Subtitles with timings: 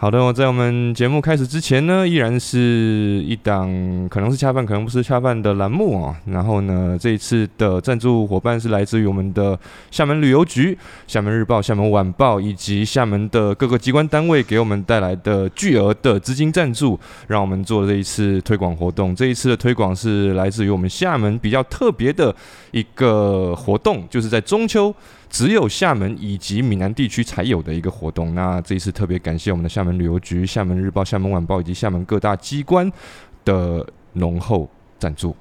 [0.00, 3.68] 好的，在我们节目开始之前呢，依然是一档
[4.08, 6.16] 可能是恰饭，可能不是恰饭的栏目啊。
[6.24, 9.58] 然后呢，这一次的赞助伙伴是来自于我们的
[9.90, 10.76] 厦门旅游局、
[11.06, 19.14] 厦门日报、厦门晚报以及厦门的各个机关单位给我们带来的巨额的资金赞助，让我们做这一次推广活动。
[19.14, 22.34] 这一次的推广是来自于我们厦门比较特别的
[22.70, 24.94] 一个活动，就是在中秋。
[25.30, 28.34] 只有厦门以及闽南地区才有的一个活动。
[28.34, 32.90] 那这一次特别感谢我们的厦门旅游局、厦门日报、厦门晚报以及厦门各大机关
[33.44, 35.34] 的浓厚赞助。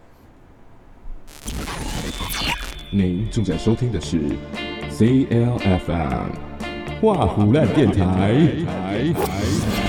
[2.92, 4.22] 您正在收听的是
[4.92, 6.30] CLFM
[7.02, 9.89] 画虎烂电台。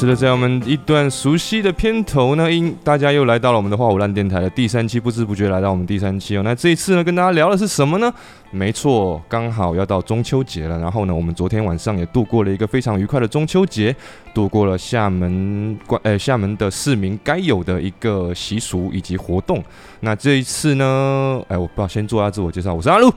[0.00, 6.42] 是的，在我们一段熟悉的片头呢，因大家又来到了我们的花虎烂电台的第三期，不知不觉来到我们第三期哦。
[6.42, 8.10] 那这一次呢，跟大家聊的是什么呢？
[8.50, 10.78] 没错，刚好要到中秋节了。
[10.78, 13.94] 然后呢，我们昨天晚上也度过了一个非常愉快的中秋节，
[14.32, 19.62] 度过了厦门关呃厦门的市民该有的一个习俗以及活动。
[20.00, 23.12] 那这一次呢，哎，我不知道先做下自我介绍，我是阿路，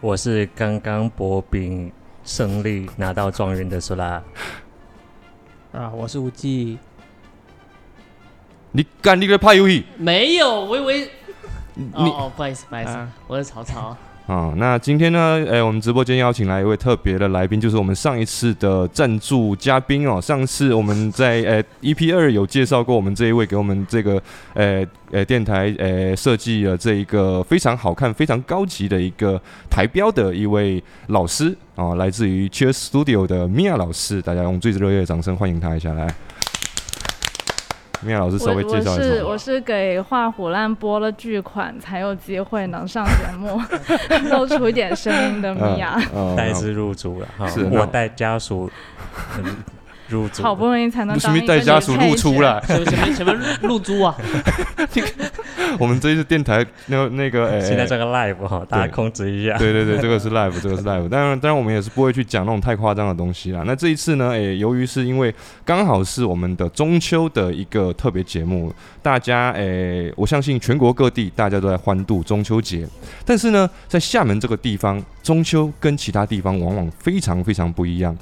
[0.00, 1.92] 我是刚刚博饼
[2.24, 4.20] 胜利拿到状元的苏拉。
[5.72, 6.78] 啊，我是无忌。
[8.72, 9.84] 你干你个派游戏？
[9.96, 11.10] 没有，我以为。
[11.92, 13.96] 哦，不好意思，不好意思，我是曹操。
[14.28, 15.42] 啊，那今天呢？
[15.50, 20.20] 哎，我们直播间邀请来一位特别的来宾，就是我们上一次的赞助嘉宾哦。
[20.20, 36.06] 上次我们在呃 EP 二有介绍过我们这一位，给我们这个呃呃电台呃设计了这一个非常好看、非常高级的一个台标的一位老师啊，来自于 Cheers Studio 的米娅老师，大家用最热烈的掌声欢迎他一下来。
[38.00, 39.02] 米娅老师稍微介绍一下。
[39.02, 43.60] 我是我是给画虎烂拨了巨款才有机会能上节目，
[44.30, 46.00] 露出一点声音的米娅。
[46.36, 48.70] 带资入组了，是我带家属。
[50.08, 54.16] 入好不容易才能当带家属露出了，什么什么露租啊？
[55.78, 59.56] 我们这一次电台那那个哎，现在这个 live 哈，大家控制一下。
[59.58, 61.08] 对对对，这个是 live，这个是 live。
[61.08, 63.62] 当 然当然，我们也是不会去讲那种太夸张的东西啦。
[63.66, 65.32] 那这一次呢，哎，由于是因为
[65.64, 72.86] 刚好是我们的中秋的一个特别节目，大家哎，我相信全国各地大家都在欢度中秋节，
[73.26, 78.16] 但是呢，在厦门这个地方，中秋跟其他地方往往非常非常不一样，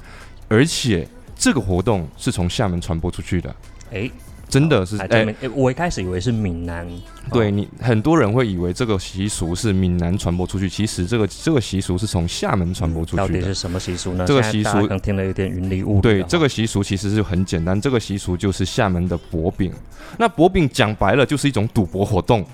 [0.49, 1.07] 而且。
[1.37, 3.55] 这个活动是从厦门传播出去的，
[3.93, 4.09] 哎，
[4.49, 6.87] 真的是哎，我一开始以为是闽南，
[7.31, 13.27] 对你很多人会以为这个习俗是闽南传播出去，其实这个这个习俗是从厦门传播出去的。
[13.27, 14.25] 到底是什么习俗呢？
[14.25, 16.01] 这个习俗听了有点云里雾。
[16.01, 19.71] 对，这个习俗其实是很简单，这个习俗就是厦门的博饼。
[20.17, 22.45] 那博饼讲白了就是一种赌博活动。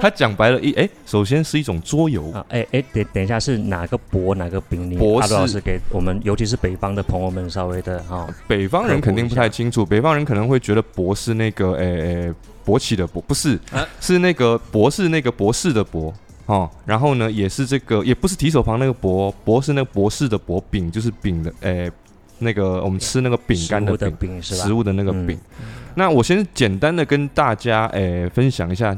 [0.00, 4.96] 他讲白了，一哎，首先是一种桌游啊，哎哎，等等一下是哪个博哪个饼？
[4.96, 12.34] 博是老师给我们，尤其是北方的朋友们稍微的哈，北方人肯定不太清楚，北方人可能会觉得博是那个哎哎
[12.64, 13.60] 勃起的勃，不是，
[14.00, 16.12] 是那个博士那个博士的博
[16.46, 21.90] 哦，然后呢也是这个也不是提手旁那个博，博士那个博士的博饼，就是饼的诶
[22.38, 25.38] 那个我们吃那个饼干的饼，食物的那个饼。
[25.94, 28.96] 那我先简单的跟大家诶分享一下。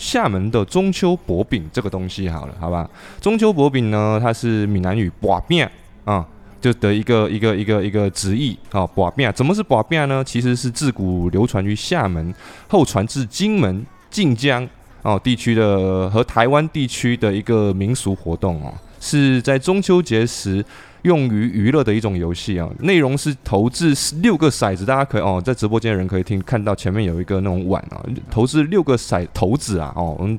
[0.00, 2.88] 厦门的中秋薄饼这个东西好了，好吧？
[3.20, 5.68] 中秋薄饼呢，它是闽南语“寡饼”
[6.06, 6.26] 啊，
[6.58, 10.24] 就的一个一个一个一个直译啊，“寡饼”怎么是“寡饼”呢？
[10.24, 12.34] 其实是自古流传于厦门，
[12.66, 14.66] 后传至金门、晋江
[15.02, 20.64] 哦地区的和台湾地区的一个民俗活动哦，是在中秋节时。
[21.02, 30.38] 用于娱乐的一种游戏啊，内容是投掷六个骰子，大家可以哦，在直播间的人可以听看到前面有一个那种碗啊，投掷六个骰骰子啊，哦，我们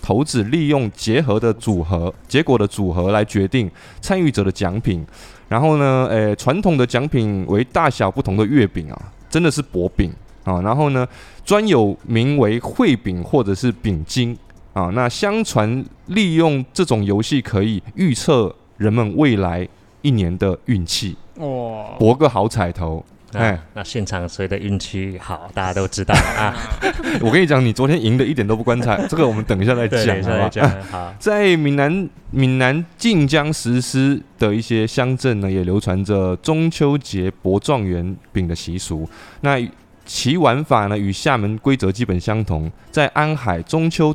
[0.00, 3.68] 骰子利用结合的组合结果的组合来决定
[4.00, 5.04] 参与者的奖品，
[5.48, 10.12] 然后呢，诶，传统的奖品为大小不同的月饼啊，真的是薄饼
[10.44, 11.04] 啊，然后呢，
[11.44, 14.38] 专有名为惠饼或者是饼金
[14.72, 19.68] 啊，那相传利用这种游戏可以预测人们未来。
[20.06, 26.54] 一年的运气哇，博个好彩头哎，那现场谁的运气好，大家都知道啊。
[27.20, 30.84] 我跟你讲，你昨天赢的一点都不光彩， 这个我们等一下再讲，好吧？
[30.90, 39.06] 好， 在闽南闽南晋江实施的一些乡镇呢，也流传着中秋节博状元饼的习俗。
[39.40, 39.58] 那
[40.06, 42.70] 其玩法呢，与厦门规则基本相同。
[42.92, 44.14] 在安海，中秋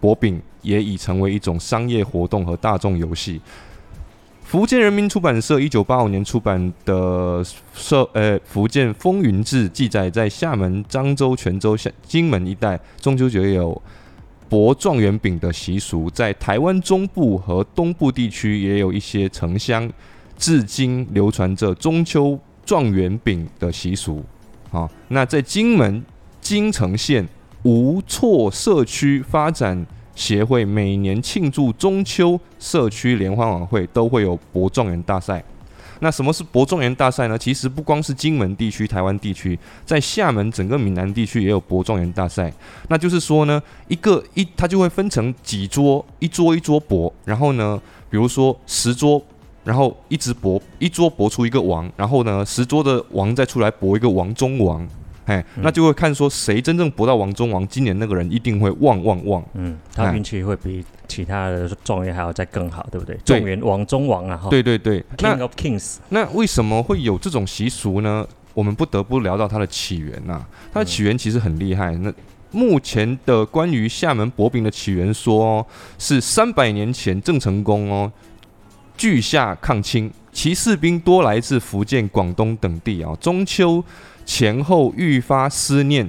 [0.00, 3.40] 博饼也已成为一种商业活动和大众游戏。
[4.52, 13.80] 福建人民出版社一九八五年出版的《社呃福建风云志》记载，在厦门、漳州、泉州、厦金门一带，中秋节有
[14.50, 16.10] 博状元饼的习俗。
[16.10, 19.90] 在台湾中部和东部地区，也有一些城乡
[20.36, 24.22] 至今流传着中秋状元饼的习俗。
[24.70, 26.04] 好，那在金门
[26.42, 27.26] 金城县
[27.62, 29.86] 吴厝社区发展。
[30.22, 35.42] 协会每年庆祝中秋社区联欢晚会都会有博状元大赛。
[35.98, 37.36] 那什么是博状元大赛呢？
[37.36, 42.52] 其实不光是金门地区、台湾地区，在厦门整个闽南地区也有博状元大赛。
[42.88, 49.20] 那就是说呢，一个一它就会分成几桌，一桌一桌博，然后呢，比如说十桌，
[49.64, 54.88] 然后一直博，一桌博出一个王，然后呢，十桌的王再出来博一个王中王。
[55.26, 59.44] 哎，那就会看说谁真正博到王中王，今年那个人一定会旺旺旺。
[59.54, 63.16] 嗯，他运气会比其他的状元还要再更好，对不对？
[63.24, 64.50] 状元王中王啊，哈。
[64.50, 65.98] 对对对，King of Kings。
[66.08, 68.26] 那为什么会有这种习俗呢？
[68.52, 70.44] 我们不得不聊到它的起源呐。
[70.72, 71.92] 它的起源其实很厉害。
[71.98, 72.12] 那
[72.50, 75.64] 目前的关于厦门薄饼的起源说，
[75.98, 78.12] 是三百年前郑成功哦，
[78.96, 83.82] 拒下抗清，其士兵多来自福建、广东等地啊，中秋。
[84.24, 86.08] 前后愈发思念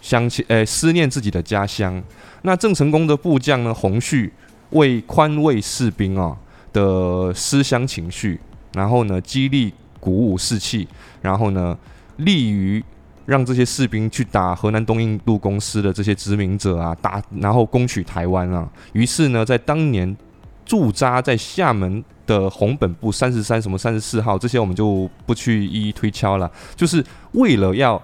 [0.00, 2.02] 乡亲，诶，思念自己的家乡。
[2.42, 4.32] 那郑成功的部将呢，洪旭
[4.70, 6.36] 为宽慰士兵啊
[6.72, 8.40] 的思乡情绪，
[8.74, 10.86] 然后呢，激励鼓舞士气，
[11.20, 11.76] 然后呢，
[12.16, 12.84] 利于
[13.26, 18.68] 让这些士兵去打河南东印度公司的这些殖民者啊，打然后攻取台湾啊。
[18.92, 20.16] 于是呢，在当年
[20.64, 22.04] 驻扎在厦门。
[22.28, 28.00] 的红本部三十三什么三十四号这些我们就不去一一推敲了，就是为了要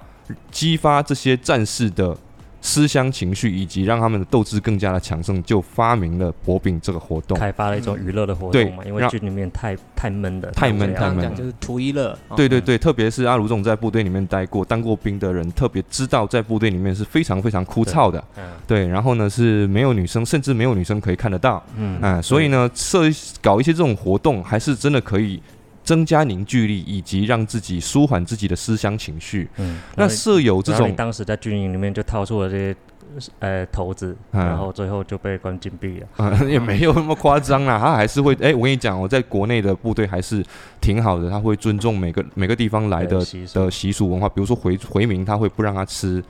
[0.50, 2.16] 激发这些战士的。
[2.66, 8.82] 思乡情绪以及让他们的斗志更加的强盛，就发明了薄饼这个活动，开发了一种娱乐的活动嘛。
[8.86, 12.18] 因为军里面太太闷的，太闷太闷，就是图一乐。
[12.34, 18.24] 对对对，特别是阿卢总在部队里面待过、当过兵的人，特别知道在部队里面是非常非常枯燥的。
[18.66, 21.62] 对，然后呢是没有女生，甚至没有女生可以看得到。
[21.76, 23.02] 嗯，啊，所以呢设
[23.42, 25.38] 搞一些这种活动，还是真的可以。
[25.84, 29.48] 增加凝聚力，以及让自己舒缓自己的思乡情绪。
[29.58, 32.76] 嗯，那设有这种，当时在军营里面就掏出了这些
[33.38, 36.06] 呃头子，然后最后就被关禁闭了。
[36.16, 40.42] 嗯， 也没有那么夸张啦，他还是会哎，我跟你讲，我在国内的部队还是
[40.80, 46.24] 挺好的，他会尊重每个每个地方来的的习俗文化，比如说回回民，他会不让他吃。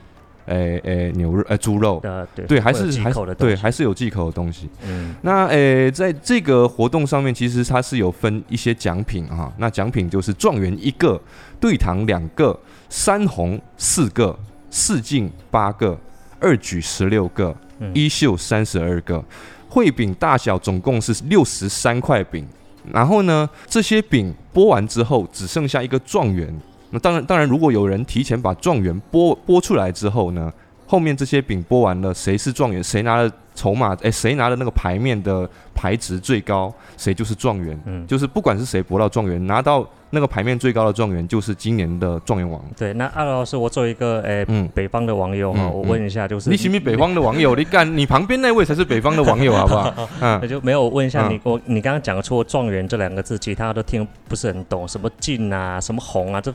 [0.47, 2.03] 诶诶，牛肉诶，猪肉，
[2.47, 4.69] 对，还是还对，还是有忌口的东西。
[4.87, 9.53] 嗯，那诶，在这个活动上面，其实它是有分一些奖品啊。
[9.59, 11.21] 那奖品就是状元一个，
[11.59, 12.59] 对堂两个，
[12.89, 14.39] 三红四个，
[14.71, 15.99] 四进八个，
[16.39, 17.57] 二举十六个，
[17.95, 19.25] 一秀三十二个。
[19.71, 22.47] 烩饼大小总共是六十三块饼。
[22.93, 26.55] 然后呢，这些饼剥完之后，只剩下一个状元。
[26.95, 30.53] 那当然，当然，如果有人提前把状元拨拨出来之后呢，
[30.87, 37.77] 后面这些饼拨完了，谁是状元，谁拿了筹码，哎，谁拿的那个牌面的牌值最高，谁就是状元。
[37.87, 42.63] 嗯，就是不管是谁博到状元，拿到那个牌面最高的状元，就是今年的状元王。
[42.77, 47.57] 对，那阿老师，我作为一个诶北方的网友哈，我问一下，就是你是不是北方的网友？
[47.57, 49.93] 你干，你旁边那位才是北方的网友，好不好？
[50.21, 56.55] 嗯，那就没有问一下你，我你刚刚讲出状元这两个字，其他都听不是很懂，什么进啊，什么红啊，这。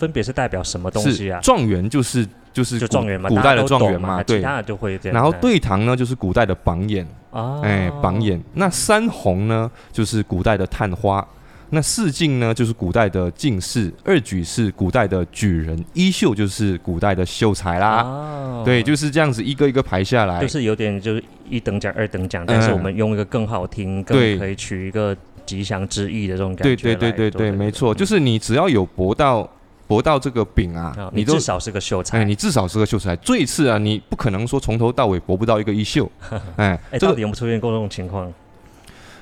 [0.00, 1.38] 分别是代表什么东西啊？
[1.42, 5.14] 状元就是就是就状元嘛，古代的状元嘛，对，其他的就会这样。
[5.14, 8.42] 然后对堂呢，就是古代的榜眼啊，哎，榜眼。
[8.54, 11.24] 那三红呢，就是古代的探花。
[11.72, 13.92] 那四进呢，就是古代的进士。
[14.04, 15.84] 二举是古代的举人。
[15.92, 18.02] 衣袖就是古代的秀才啦。
[18.02, 25.16] 哦对，就是这样子一个一个排下来，就是有点就是一等奖、二等奖，但是我们用一个更好听、更可以取一个
[25.46, 26.74] 吉祥之意的这种感觉。
[26.74, 29.48] 对对对对对，没错，就是你只要有博到。
[29.90, 32.18] 博到这个饼啊，你至少是个秀才。
[32.18, 33.16] 哎，你至少是个秀才。
[33.16, 36.08] 最次啊，你不可能说从头到尾博不到一个一秀。
[36.54, 38.32] 哎，这个有没有出现过这种情况？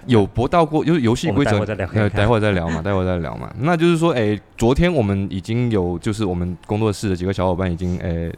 [0.04, 1.58] 有博到过，就是游戏规则。
[1.94, 3.50] 呃，待会儿再聊嘛， 待会儿再聊嘛。
[3.60, 8.30] 那就是说，哎，昨天我们已经有，就是我们工作室的几个小伙伴已经，哎，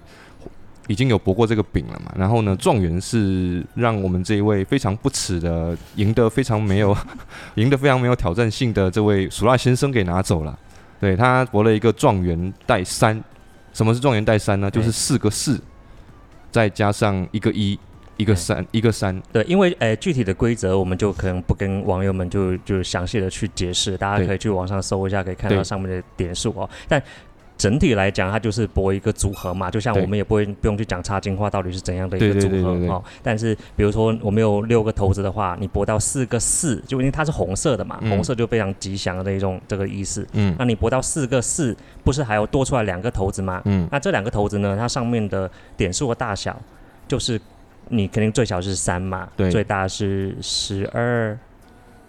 [0.86, 2.12] 已经有博过这个饼了嘛。
[2.16, 6.96] 然后呢，状元是让我们这一位非常不耻的，赢得非常没有，
[7.56, 10.56] 赢得非常没有挑战性的这位鼠辣先生给拿走了。
[11.00, 13.20] 对他博了一个状元带三，
[13.72, 14.70] 什么是状元带三呢？
[14.70, 15.58] 就是四个四，
[16.50, 17.78] 再加上一个一，
[18.18, 19.18] 一个三，一个三。
[19.32, 26.68] 对，因为诶具体的规则我们就可能不跟网友们就就详细的去解释，大家可以去网上搜一下，可以看到上面的点数哦。
[26.86, 27.02] 但
[27.60, 33.04] 整体来讲，它就是博一个组合嘛，就像我们也不会不用去讲插金花到底是怎样的一个组合哦。
[33.22, 40.26] 但是比如说我们有六个骰子的话，你博到四个四，就因为它是红色的嘛，嗯红色就非常吉祥的一种这个意思。
[40.32, 43.60] 嗯那你博到四个四，不是还有多出来两个骰子吗？
[43.66, 46.58] 嗯那这两个骰子呢，它上面的点数的大小，
[47.06, 47.38] 就是
[47.90, 51.38] 你肯定最小是三嘛，对最大是十二，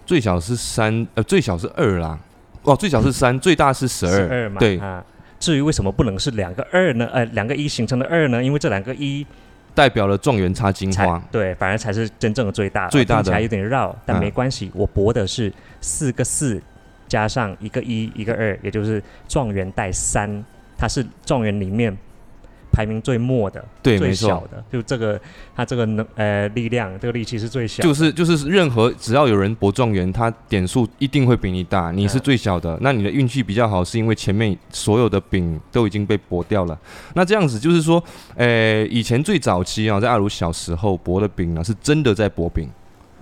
[0.06, 2.18] 最小是三，呃，最小是二啦。
[2.64, 4.12] 哦，最小是三，最大是十二。
[4.12, 5.04] 十二嘛，对啊。
[5.42, 7.10] 至于为什么不能是两个二呢？
[7.12, 8.42] 呃，两个一形成的二呢？
[8.42, 9.26] 因为这两个一
[9.74, 11.22] 代表了状元插金才花。
[11.32, 12.88] 对，反而才是真正的最大。
[12.90, 16.62] 最大的还有点绕，但嗯没关系，我博的是四个四
[17.08, 20.46] 加上一个一，一个二，也就是状元带三，
[20.78, 21.98] 它是状元里面
[22.72, 25.20] 排名最末的，对，最，小的，就这个
[25.56, 32.78] 他这个能呃力量，这个力气是最小的，就是就是任何只要有人博状元，他点数一定会比你大，你是嗯最小的。
[32.82, 36.80] 那你的运气比较好，是因为前面所有的饼都已经被博掉了。
[37.14, 38.02] 那这样子就是说，
[38.36, 42.70] 呃，以前最早期啊，在阿如小时候博的饼呢，是真的在博饼。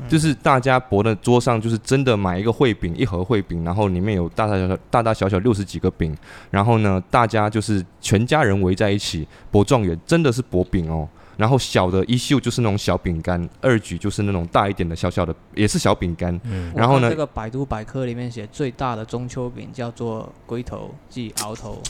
[0.08, 6.16] 就是大家博的桌上，就是真的买一个烩饼，一盒烩饼，然后里面有大大小小、大大小小六十几个饼，
[6.50, 11.08] 然后呢，大家就是全家人围在一起博状元，真的是博饼哦。
[11.40, 16.38] 然后小的一秀就是那种小饼干，二举就是那种大一点的小小的，也是小饼干。
[16.44, 21.82] 嗯，然后呢这个百度百科里面写最大的中秋饼叫做龟头，即鳌头。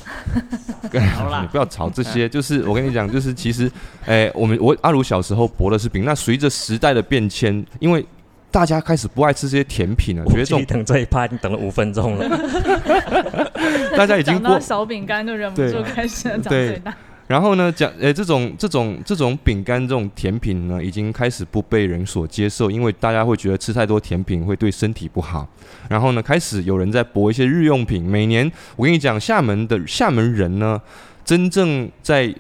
[1.18, 3.72] 好啦你不要吵这些，就是我跟你讲，就是其实，
[4.06, 8.06] 哎，我们我阿如小时候博的是饼，那随着时代的变迁，因为
[8.52, 12.30] 大家开始不爱吃这些甜品了，觉得这种我记得等这一趴已经等了五分钟了，
[13.98, 16.96] 大家已经过讲到小饼干就忍不住开始讲对最大。
[17.30, 25.48] 然后呢，讲诶，这种这种这种饼干这种甜品呢，已经开始不被人所接受，因为大家会觉得吃太多甜品会对身体不好。
[25.88, 28.04] 然后呢，开始有人在博一些日用品。
[28.04, 30.82] 每年我跟你讲，厦门的厦门人呢，
[31.24, 32.34] 真正在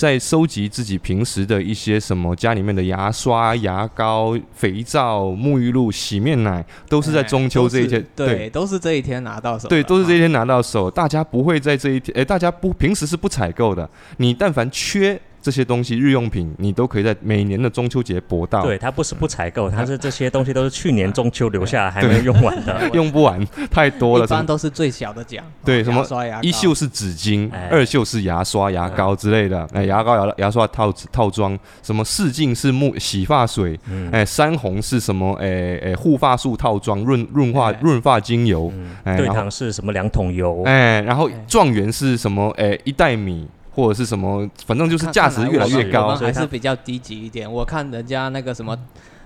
[0.00, 9.68] 在收集自己平时的一些什么家里面的牙刷、牙膏、肥皂、沐浴露、洗面奶，都是在中秋这一天对，都是这一天拿到手。
[9.68, 10.20] 对，都是这一啊。
[10.20, 13.86] 天拿到手，大家不会在这一天，诶，大家不平时是不采购的。
[14.16, 22.88] 你但凡缺这些东西，日用品，你都可以在每年的中秋节博到，对，它不是不采购，它是这些东西都是去年中秋留下来还没有用完的。
[22.92, 24.24] 用不完，太多了。
[24.26, 25.44] 一般都是最小的奖。
[25.44, 35.34] 啊对什么刷牙一秀是纸巾哎，二秀是牙刷、牙膏之类的，哎，牙膏、牙牙刷套套装，什么四镜是木洗发水，嗯哎，三红是什么？
[35.34, 38.72] 哎哎，护发素套装，润润发哎润发精油，
[39.04, 40.62] 对糖是什么两桶油？
[40.64, 42.50] 哎，然后哎状元是什么？
[42.56, 43.46] 哎，一袋米
[43.80, 47.50] 或者是什么，反正就是价值越来越高还是比较低级一点。
[47.50, 48.76] 我看人家那个什么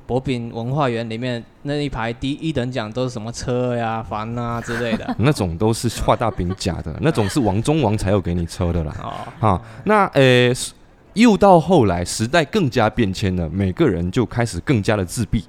[0.06, 5.12] 博饼文化园里面那一排第一等奖都是什么车呀、房啊之类的。
[5.18, 8.94] 那种都是画大饼假的， 那种是王中王才有给你抽的啦。
[9.02, 10.52] 哦，哈，那呃，
[11.14, 15.42] 又到后来时代更加变迁了，每个人就开始更加的自闭，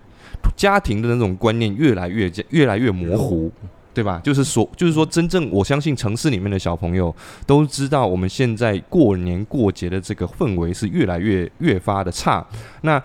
[0.56, 3.52] 家庭的那种观念越来越越来越模糊。
[3.96, 4.20] 对吧？
[4.22, 7.16] 就是说，就是说，真正我相信城市里面的小朋友
[7.48, 12.46] 都知道，我们现在过年过节的这个氛围是越来越越发的差。
[12.82, 13.02] 那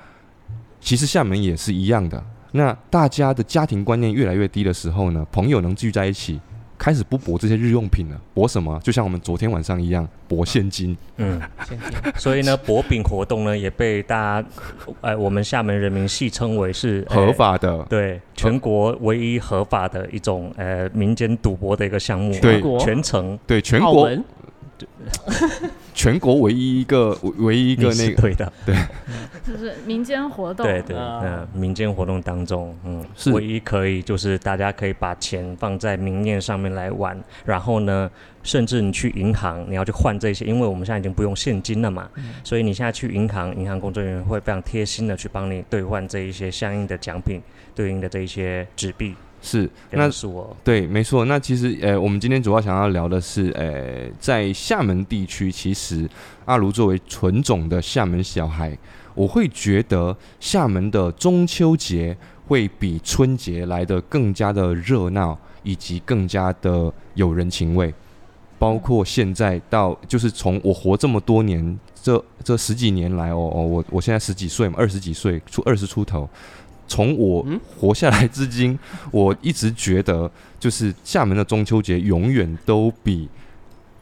[0.80, 2.22] 其实厦门也是一样的。
[2.52, 6.40] 那大家的家庭观念越来越低的时候呢，朋友能聚在一起，
[6.80, 8.80] 开始不博这些日用品了，博什么？
[8.82, 10.96] 就像我们昨天晚上一样，博现金。
[11.18, 11.92] 嗯，现金。
[12.16, 14.48] 所以呢，博饼活动呢也被大家，
[15.02, 22.52] 呃，我们厦门人民戏称为是呃合法的，对，全国唯一合法的一种呃民间赌博的一个项目，对。
[22.54, 22.78] 全国？
[22.80, 24.10] 全程对，全国
[26.00, 28.22] 全国唯一一个唯唯一一个那个。
[28.22, 28.50] 对的，
[29.46, 31.20] 就是民间活动，对对，啊。
[31.22, 33.30] 嗯，民间活动当中，嗯，是。
[33.32, 38.10] 唯一可以就是大家可以把钱放在明面上面来玩，然后呢，
[38.42, 42.08] 甚至你去银行你要去换这些，因为我们现在已经不用现金了嘛，
[42.42, 47.42] 所以你现在去银行，银行工作人员会非常贴心的去帮你兑换这一些相应的奖品，
[47.74, 50.56] 对应的这一些纸币是那是我。
[50.62, 51.24] 对，没错。
[51.24, 56.08] 那其实呃，我们今天主要想要聊的是，呃，在厦门地区，其实
[56.44, 58.76] 阿卢作为纯种的厦门小孩，
[59.14, 62.16] 我会觉得厦门的中秋节
[62.46, 67.92] 会比春节来的更加的热闹，以及更加的有人情味。
[68.58, 76.28] 包括现在到，就是从我活这么多年，这这十几年来，哦哦，我我现在十几岁嘛，二十几岁出二十出头，
[76.90, 78.76] 从我嗯活下来至今，
[79.12, 80.28] 我一直觉得，
[80.58, 83.28] 就是厦门的中秋节永远都比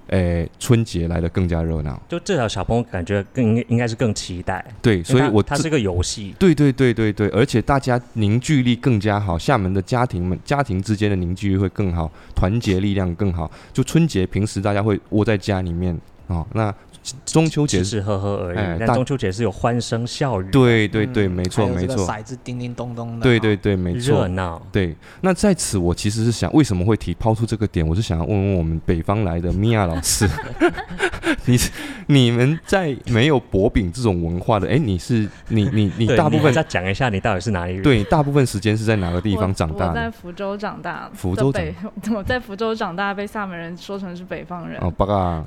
[0.06, 2.00] 诶、春节来的更加热闹。
[2.08, 13.50] 就至少小朋友感觉更应应该是更期待，对，所以我它是个游戏，对对对对对，而且大家凝聚力更加好，厦门的家庭们家庭之间的凝聚力会更好，团结力量更好。
[13.70, 15.94] 就春节平时大家会窝在家里面
[16.28, 16.74] 哦，那
[17.24, 18.58] 中秋节是，吃吃喝喝而已。
[18.58, 24.28] 哎但中秋节是有欢声笑语，对对对，嗯没错没错，骰子叮叮咚咚的，对对对，没热错。
[24.28, 24.60] 闹。
[24.70, 27.86] 对，那在此我其实是想，为什么会提抛出这个点？
[27.86, 30.28] 我是想要问问我们北方来的米娅老师，
[31.48, 31.58] 你
[32.06, 37.82] 你们在没有薄饼这种文化的，哎，你是你你你大部分再讲一下你到底是哪里人？
[37.82, 40.10] 对大部分时间是在哪个地方长大我在？
[40.10, 41.74] 福州长大，福州的北，
[42.14, 44.78] 我在福州长大， 被厦门人说成是北方人。
[44.80, 45.44] 哦，八嘎，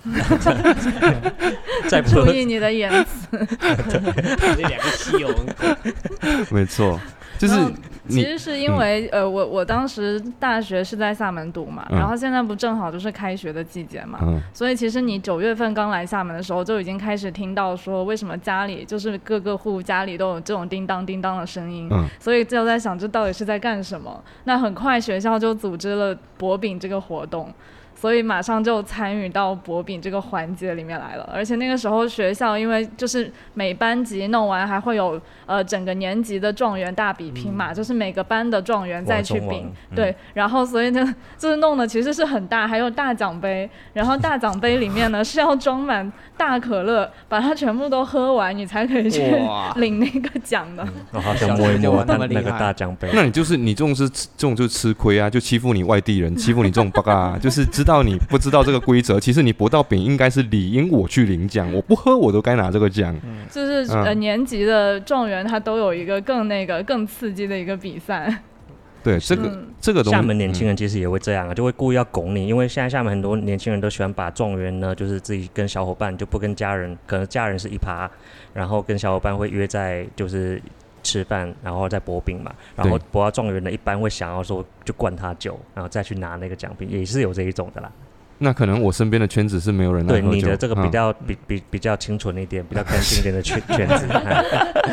[1.87, 3.47] 在注意你的言辞。
[3.91, 5.29] 这两个西游
[6.49, 6.99] 没错，
[7.37, 7.53] 就是
[8.09, 24.23] 其实是因为、呃，我我当时大学是在厦门读嘛，嗯然后现在不正好就是开学的季节嘛，嗯所以其实你九月份刚来厦门的时候，就已经开始听到说为什么家里就是各个户家里都有这种叮当叮当的声音，嗯所以就在想这到底是在干什么。
[24.45, 27.53] 那很快学校就组织了博饼这个活动。
[28.01, 39.63] 所以马上就参与到博饼这个环节里面来了，而且那个时候学校因为就是每班级弄完还会有呃整个年级的状元大比拼嘛，就是每个班的状元再去比。
[39.95, 49.21] 对，然后所以呢就是弄的其实是很大，还有大奖杯，然后大奖杯里面呢是要装满大可乐，把它全部都喝完，你才可以去
[49.75, 50.83] 领那个奖的。
[51.11, 53.11] 我好想摸一摸小学就玩那那个大奖杯。
[53.13, 59.19] 那你就是你这种是这种就是吃亏啊，就欺负你外地人，欺负你这种八嘎，就是知道你不知道这个规则。
[59.21, 63.15] 其实你博到饼应该是理应我去领奖，我不喝我都该拿这个奖。
[63.25, 68.43] 嗯就是嗯呃年级的状元他都有一个更那个更刺激的一个比赛。
[69.03, 78.07] 对，这个嗯这个东西，厦门年轻嗯人其实也会这样啊，就会故意要拱你，因为现在厦门很多年轻人都喜欢把状元呢，就是自己跟小伙伴就不跟家人，可能家人是一趴，
[78.53, 80.61] 然后跟小伙伴会约在就是
[81.03, 87.91] 吃饭，然后再博饼嘛，然后博到状元的一般会想要说就灌他酒，然后再去拿那个奖品，也是有这一种的啦。
[88.43, 94.43] 那可能我身边的圈子是没有人来对你的这个比嗯较、比比比较清纯一点，比较干净一点的圈圈子，哎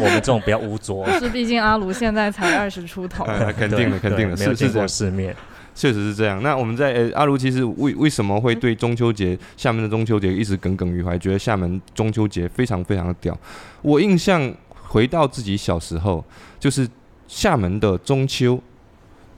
[0.03, 1.09] 我们这种比较污浊。
[1.19, 3.25] 是，毕竟阿卢现在才二十出头。
[3.25, 5.35] 呃肯定的，肯定的，对没有见过世面。
[5.75, 6.43] 确实是这样。
[6.43, 13.39] 那我们在呃阿卢其实为为什么会对中秋节厦门的中秋节一直耿耿于怀，觉得厦门中秋节非常非常的屌。
[13.81, 14.53] 我印象
[14.89, 16.25] 回到自己小时候，
[16.59, 16.89] 就是
[17.29, 18.59] 厦门的中秋，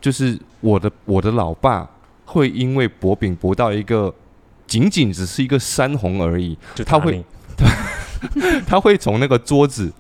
[0.01, 1.89] 就是我的我的老爸
[2.25, 4.15] 会因为薄饼薄到一个
[4.67, 7.23] 仅仅只是一个山红而已，他会
[7.57, 7.67] 对
[8.67, 9.93] 他会从那个桌子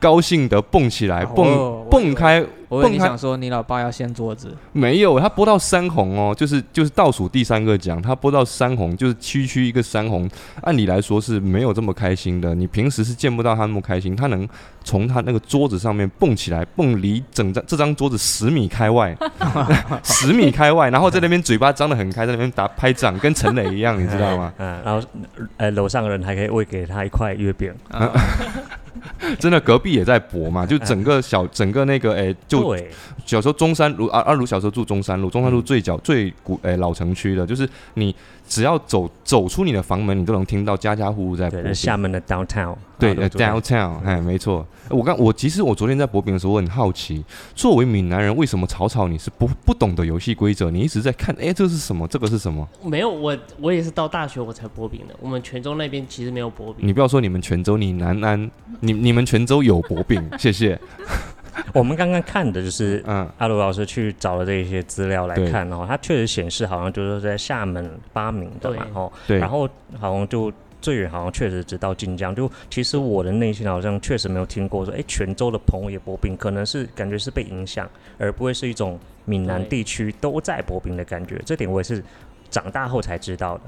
[0.00, 10.28] 高兴的蹦起来，蹦、哦蹦开我以为你想说你老爸要掀桌子，没有，他播到三红哦，就是就是倒数第三个奖，他播到三红，就是区区一个三红，
[10.62, 12.54] 按理来说是没有这么开心的。
[12.54, 14.48] 你平时是见不到他那么开心，他能
[14.82, 19.16] 从他那个桌子上面蹦起来，蹦离整张这张桌子十米开外，
[20.02, 24.52] 十米开外，然后在那边嘴巴张得很开，在那边打拍掌，跟陈磊一样，你知道吗？
[24.58, 25.06] 嗯，然后
[25.56, 28.10] 呃楼上的人还可以喂给他一块月饼，啊
[29.38, 32.90] 真的，隔壁也在搏嘛，就整个小整个那个诶、就对，
[33.24, 38.14] 小时候中山路啊，阿如小时候住中山路，中山路最角最古诶、老城区的，就是你
[38.48, 41.74] 只要走走出你的房门，你都能听到家家户户在播对，饼。
[41.74, 44.66] 厦门的 downtown，对，downtown，哎，没错。
[44.88, 47.24] 我刚我其实我昨天在博饼的时候，我很好奇，
[47.56, 50.70] 作为闽南人，为什么草草你是不不懂得游戏规则？
[50.70, 52.06] 你一直在看，哎，这是什么？
[52.06, 52.66] 这个是什么？
[52.84, 55.14] 没有我，我也是到大学我才博饼的。
[55.20, 60.78] 我们泉州那边其实没有博饼，你不要说你们泉州，你南安，你你们泉州有博饼，谢谢。
[61.74, 77.88] 我们刚刚看的就是嗯，阿卢老师去找了这些资料来对看哦，它确实显示好像就是在厦门发明的嘛，哦，对，然后好像就最远好像确实只到晋江，就其实我的内心好像确实没有听过说，哎，泉州的澎野薄饼可能是感觉是被影响，
[78.18, 82.02] 而不会是一种闽南地区都在薄饼的感觉，这点我也是
[82.50, 83.62] 长大后才知道的。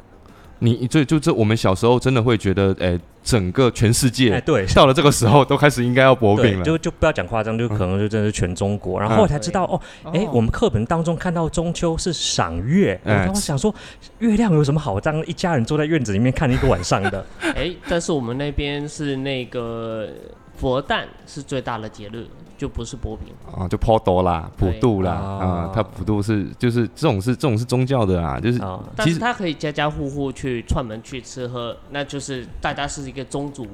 [0.60, 6.64] 你这就这，我们小时候真的会觉得，哎，整个全世界哎，界对，到了这个时候，都开始应该要博饼，了。
[6.64, 9.00] 就就不要讲夸张，就可能就真的是全中国。
[9.00, 9.80] 然后我才知道哦，
[10.12, 13.72] 哎、哦我们课本当中看到中秋是赏月，哎然后想说
[14.18, 17.24] 月亮有什么好当一家人坐在院子里面看一个晚上的？
[17.54, 20.08] 哎，但是我们那边是那个
[20.56, 22.26] 佛诞是最大的节日，
[22.58, 23.28] 就不是波饼。
[23.56, 33.66] 啊，就抛多啦，普对渡啦，哦啊，它普渡是就是这种是这种是宗教的啊，就是啊、但是其实它可以家家户户去串门去吃喝，那就是大家是一个宗族。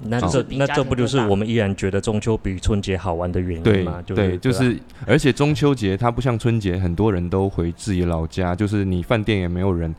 [0.00, 4.02] 那就是这那这不就是我们依然觉得中秋比春节好玩的原因对吗？
[4.04, 9.94] 对，就是而且中秋节它不像春节，很多人都回自己老家，就是你饭店也没有人。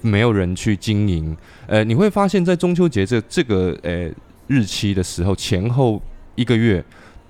[0.00, 1.34] 没有人去经营。
[1.66, 4.10] 呃，你会发现在中秋节这这个呃
[4.48, 5.98] 日期的时候，前后
[6.34, 6.84] 一个月，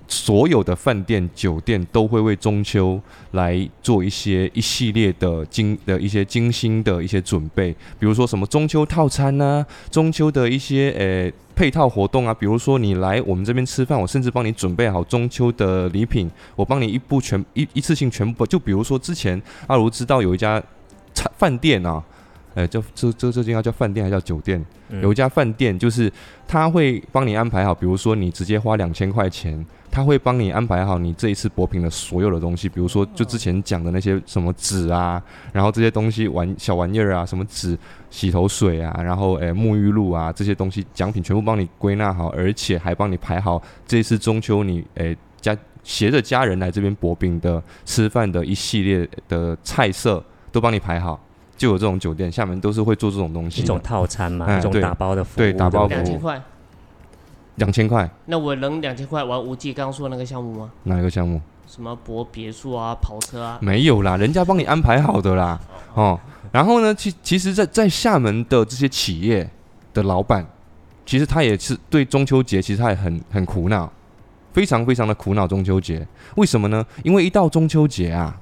[0.07, 20.61] 所有的饭店、酒店都会为中秋来做一些一系列的精的一些精心的一些准备，比如说什么中秋套餐呐、中秋的一些呃配套活动啊，比如说你来我们这边吃饭，我甚至帮你准备好中秋的礼品，我帮你一步全一一次性全部，就比如说之前阿如知道有一家
[21.13, 22.03] 餐饭店啊。
[22.55, 24.65] 呃，叫这这这间要叫饭店还叫酒店？
[24.87, 26.09] 嗯有一家饭店，就是
[26.47, 37.79] 他会帮你安排好，比如说你直接花两千块钱，他会帮你安排好你这一次博品的所有的东西，比如说就之前讲的那些什么纸啊，然后这些东西玩小玩意儿啊，什么纸、
[38.09, 51.17] 洗头水啊，然后诶、沐浴露啊这些东西奖品全部帮你归纳好，而且还帮你排好这一次中秋你诶、家携着家人来这边博饼的吃饭的一系列的菜色都帮你排好。
[51.55, 55.97] 就有这种酒店，厦门都是会做这种东西，一种套餐嘛，一种打包的服务，对打包服务。
[55.97, 56.41] 两千块，
[57.55, 60.71] 两千块，那我能两千块玩无忌刚刚说的那个项目吗？
[60.83, 61.41] 哪一个项目？
[61.67, 63.57] 什么博别墅啊、跑车啊？
[63.61, 65.59] 没有啦，人家帮你安排好的啦。
[65.93, 66.19] 哦，
[66.51, 69.49] 然后呢，其其实在，在厦门的这些企业
[69.93, 70.45] 的老板，
[71.05, 73.91] 其实他也是对中秋节，其实他也很很苦恼，
[74.53, 76.07] 非常非常的苦恼中秋节。
[76.35, 76.85] 为什么呢？
[77.03, 78.39] 因为一到中秋节啊，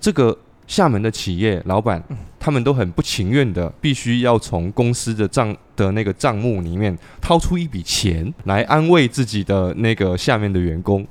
[0.00, 2.02] 这个厦门的企业老板，
[2.40, 11.06] 他们都很不情愿的，必须要从公司的账的那个账目里面掏出一笔钱来安慰自己的那个下面的员工，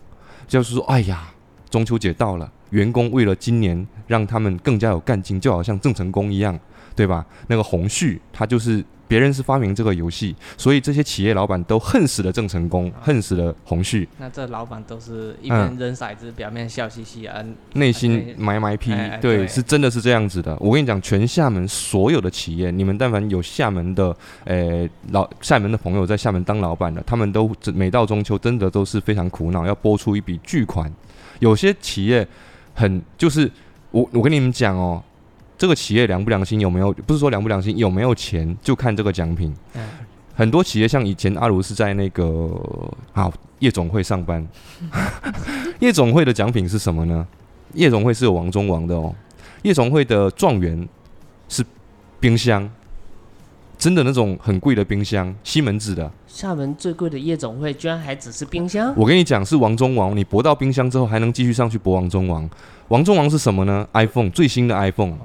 [0.48, 1.32] 就是说，哎呀，
[1.70, 6.60] 中秋节到了，员工为了今年让他们更加有干劲，就好像郑成功一样，
[6.96, 7.26] 对吧？
[7.48, 17.44] 那个洪旭他就是别人是发明这个游戏，所以这些企业老板都恨死了郑成功，恨死了洪旭，那这老板都是一嗯边扔骰子，表面笑嘻嘻啊。
[17.74, 20.58] 内心埋埋批哎哎，对，对是真的是这样子的。
[20.60, 30.92] 我跟你讲，全厦门所有的企业，你们但凡有厦门的，呃，老厦门的朋友在厦门当老板的，他们都每到中秋，真的都是非常苦恼，要拨出一笔巨款。
[31.40, 32.26] 有些企业
[32.74, 33.52] 很就是
[33.92, 35.04] 我我跟你们讲哦，
[35.58, 36.92] 这个企业良不良心有没有？
[36.94, 39.54] 不是说良不良心，有没有钱就看这个奖品。
[39.76, 39.82] 嗯
[40.36, 42.60] 很多企业像以前阿如是在那个
[43.12, 44.44] 好夜总会上班，
[45.80, 47.28] 夜总会的奖品是什么呢？
[47.76, 49.14] 夜总会是有王中王的哦，
[49.62, 50.90] 夜总会的状元
[51.48, 51.64] 是
[52.20, 52.68] 冰箱，
[53.78, 56.12] 真的那种很贵的冰箱，西门子的。
[56.26, 58.92] 厦门最贵的夜总会居然还只是冰箱？
[58.98, 62.50] 我跟你讲，是王中王，你博到冰箱之后还能继续上去博王中王。
[62.88, 65.16] 王中王是什么呢？iPhone 最新的 iPhone，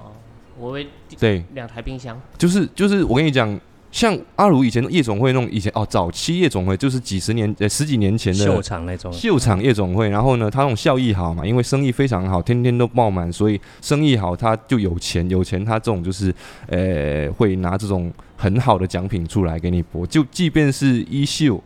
[0.59, 0.87] 我为
[1.19, 3.59] 对，两台冰箱，就是就是我跟你讲。
[3.91, 16.33] 像阿如以前的夜总会那种，以前哦，早期夜总会就是几十年呃十几年前的秀场那种，秀场夜总会，然后呢，他那种效益好嘛，因为生意非常好，天天都爆满，所以生意好他就有钱，有钱他这种就是
[16.67, 21.59] 呃会拿这种很好的奖品出来给你播，就即便是一秀，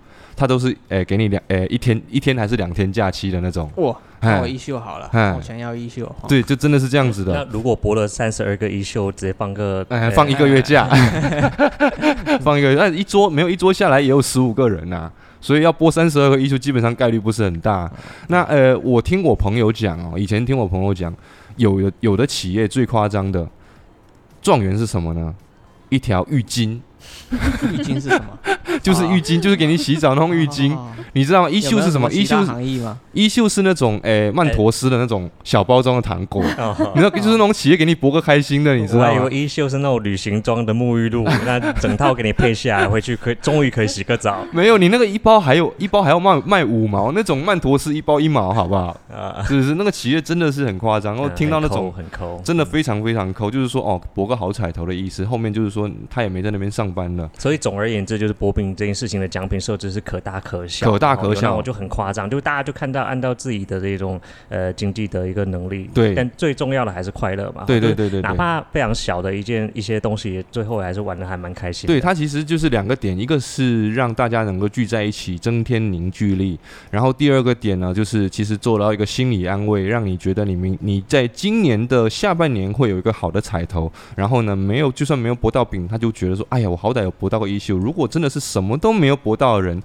[0.42, 3.96] 他都是诶给你两诶一天一天还是两天假期的那种，哇，
[4.40, 6.04] 我衣袖好了，哎我想要衣袖。
[6.04, 7.50] 哦，对，就真的是这样子的那的。
[7.52, 10.88] 如果播了三十二个衣袖，直接放个哎，呃放一个月假，
[12.42, 15.08] 放一个月，那一桌没有一桌下来也有十五个人呐、
[15.40, 17.88] 所以要播三十二个艺术，基本上概率不是很大。
[18.26, 21.14] 那呃，我听我朋友讲哦，以前听我朋友讲，
[21.54, 23.48] 有的有的企业最夸张的
[24.42, 25.32] 状元是什么呢？
[25.88, 26.80] 一条浴巾，
[27.30, 28.38] 浴巾是什么？
[28.82, 31.50] 就是浴巾，就是给你洗澡那种浴巾，哦你知道吗？
[31.50, 32.10] 衣袖是什么？
[32.10, 32.36] 衣袖？
[33.12, 39.30] 衣袖是那种诶曼陀斯的那种小包装的糖果，哦你知道，就是那种企业给你博个开心的，你知道吗我还以为？
[39.42, 48.96] 衣袖是那种旅行装的沐浴露，那整套给你配下来，回去可以终于可以洗个澡没有，你那个一包还有一包还要卖卖五毛，那种曼陀斯一包一毛，好不好？
[49.14, 49.44] 啊。
[49.46, 49.74] 是不是？
[49.74, 55.24] 那个企业真的是很夸张，然后听到那种嗯很抠，真的非常非常抠，就是说哦，博个好彩头的意思。
[55.26, 68.22] 后面就是说他也没在那边上班了，所以总而言之，就是博饼这件事情的奖品设置是可大可小，可大可小就很夸张，就大家就看到按照自己的这种呃经济的一个能力，对但最重要的还是快乐嘛，对对对对对。
[68.22, 71.86] 哪怕非常小的一件一些东西，最后还是玩的还蛮开心。
[71.86, 76.58] 对，它其实就是两个点，一个是让大家能够聚在一起，增添凝聚力，
[76.90, 89.82] 然后第二个点呢，就是其实做到一个心理安慰，让你觉得你明你在今年的下半年会有一个好的彩头，然后呢，没有就算没有博到饼，他就觉得说，哎呀，我好歹有博到个一秀，如果真的是什么都没有博到的人，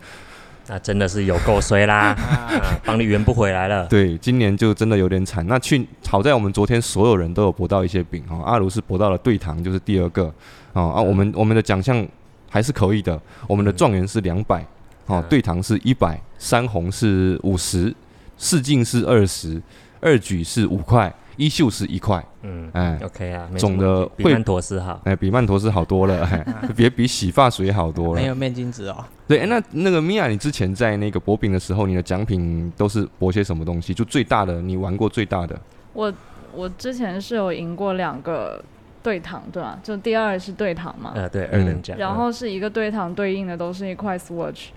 [0.67, 3.85] 那真的是有够衰啦， 啊帮你圆不回来了。
[3.87, 5.45] 对，今年就真的有点惨。
[5.47, 10.33] 那去好在我们昨天所有人都有博到一些饼哦，阿如是博到了对堂，就是第二个。
[10.73, 12.05] 哦啊，我们我们的奖项
[12.49, 14.61] 还是可以的，我们的状元是两百
[15.07, 17.91] 哦嗯，对堂是一百，三红是五十，
[18.37, 19.59] 四进是二十，
[19.99, 21.11] 二举是五块。
[21.37, 24.99] 一秀是一块，嗯哎，OK 啊，总的会比曼陀斯好。
[25.05, 26.45] 哎，比曼陀斯好多了， 哎，
[26.75, 28.19] 别比洗发水好多了。
[28.21, 29.05] 没有面巾纸哦。
[29.27, 33.93] 对，哎那那个米娅，你之前在那个博饼的时候，你的奖品都是博些什么东西？
[33.93, 35.59] 就最大的，你玩过最大的？
[35.93, 36.11] 我
[36.53, 38.63] 我之前是有赢过两个
[39.03, 39.79] 对堂，对吧？
[39.83, 41.97] 就第二是对堂嘛，呃，对，嗯二等奖。
[41.97, 44.71] 然后是一个对堂对应的都是一块 Swatch，就是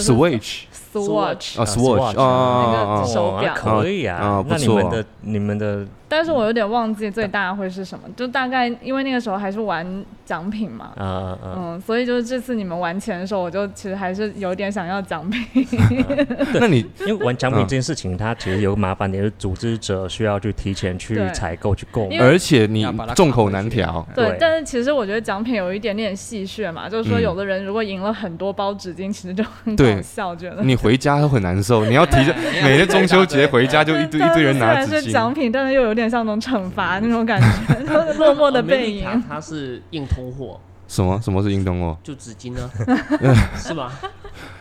[0.00, 4.44] Switch Swatch，啊，Swatch，Swatch 啊那个手表那可以啊。
[4.48, 9.86] 那你们的你们的但是我有点忘记最大会是什么，就大概因为那个时候还是玩
[10.24, 15.66] 奖品嘛，呃呃嗯，所以就是这次你们玩钱的时候，我就其实还是有点想要奖品。
[16.58, 27.26] 那你因为玩奖品嗯这件事情，它其实有个麻烦点，就是组织者需要去提前去采购去购而且你众口难调，对对，但是其实我觉得奖品有一点点戏谑嘛，就是说嗯。
[27.26, 30.62] 有的人如果赢了很多包纸巾，其实就很搞笑，觉得。
[30.62, 31.84] 你回家都很难受。
[31.84, 39.08] 你要提着 每天中秋节回家就一堆一堆人拿纸但是虽然是奖，品，但是又有点像那种惩罚那种感觉，就是落寞的背影。
[39.08, 41.96] 哦它是硬通货，什么什么是硬通货？
[42.04, 42.70] 就纸巾呢，
[43.56, 43.90] 是吗？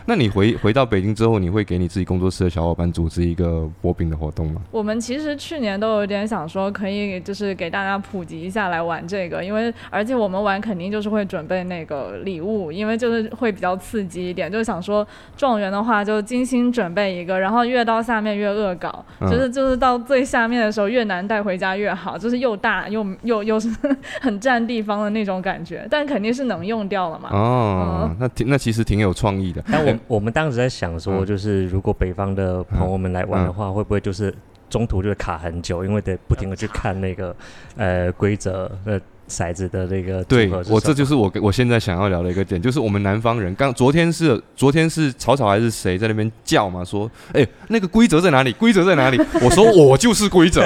[0.08, 4.62] 那你回回到北京之后，你会给你自己工作室的小伙伴组织一个博饼的活动吗？
[4.70, 23.68] 我们其实去年都有点想说，可以就是给大家普及一下来玩这个，因为而且我们玩肯定就是会准备那个礼物，因为就是会比较刺激一点，就是想说状元的话就精心准备一个，然后越到下面越恶搞，嗯就是就是到最下面的时候越难带回家越好，就是又大又又又是
[24.22, 27.30] 很占地方的那种感觉，但肯定是能用掉了嘛。
[27.32, 29.64] 哦，那挺那其实挺有创意的。
[29.72, 31.26] 但我我们当时在想说，嗯。
[31.26, 34.34] 就是如果北方的朋友们来玩的话，会不会就是
[34.70, 37.36] 中途就会卡很久，因为得不停的去看那个
[37.78, 48.52] 呃规则呃骰子的那个对组合是我，这就是我我现在想要聊的一个点，就是我们南方人刚昨天是昨天是草草还是谁在那边叫嘛，说哎、那个规则在哪里？
[48.54, 49.20] 规则在哪里？
[49.42, 50.62] 我说我就是规则，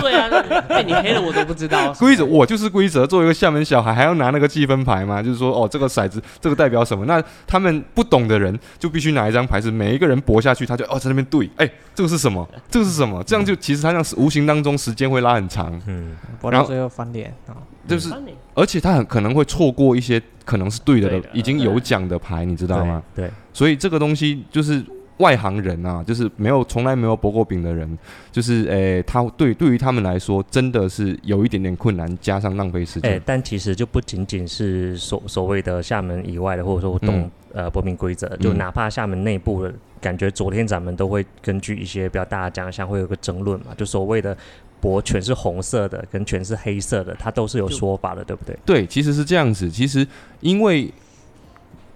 [0.00, 1.92] 对啊，那被你黑了我都不知道。
[1.98, 3.06] 规则我就是规则。
[3.06, 7.04] 作为一个厦门小孩，还要拿那个积分牌嘛，就是说哦这个骰子这个代表什么？
[7.06, 12.48] 那他们不懂的人就必须拿一张牌，是每一个人搏下去，他就哦在那边对，哎、这个是什么？
[12.70, 13.22] 这个是什么？
[13.24, 17.54] 这样就其实他让无形当中时间会拉很长，嗯，然后最后翻脸啊！
[17.86, 18.12] 就是
[18.54, 23.02] 而且他很可能会错过一些可能是对的的已经有奖的牌，你知道吗？
[23.14, 24.84] 对，所以这个东西就是
[25.18, 27.98] 外行人啊，就是没有从来没有博过饼的人，
[28.32, 33.22] 就是诶、他对对于他们来说真的是有一点点困难，加上浪费时间哎、间。
[33.24, 44.36] 但其实就不仅仅是所所谓的厦门以外的，或者说懂、呃博饼规则，就嗯哪怕厦门内部的感觉，昨天咱们都会根据一些比较大的奖项会有个争论嘛，就所谓的
[44.84, 48.54] 博全是红色的跟全是黑色的，它都是有说法的，对不对？
[48.66, 49.70] 对，其实是这样子。
[49.70, 50.06] 其实
[50.40, 50.92] 因为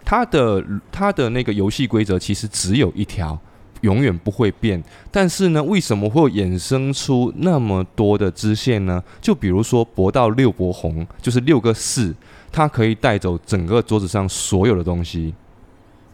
[0.07, 3.39] 它的它的那个游戏规则其实只有一条。
[3.83, 9.01] 永远不会变，但是呢，为什么会衍生出那么多的支线呢？
[9.21, 12.13] 就比如说博到六博红，就是六个四，
[12.51, 15.33] 它可以带走整个桌子上所有的东西。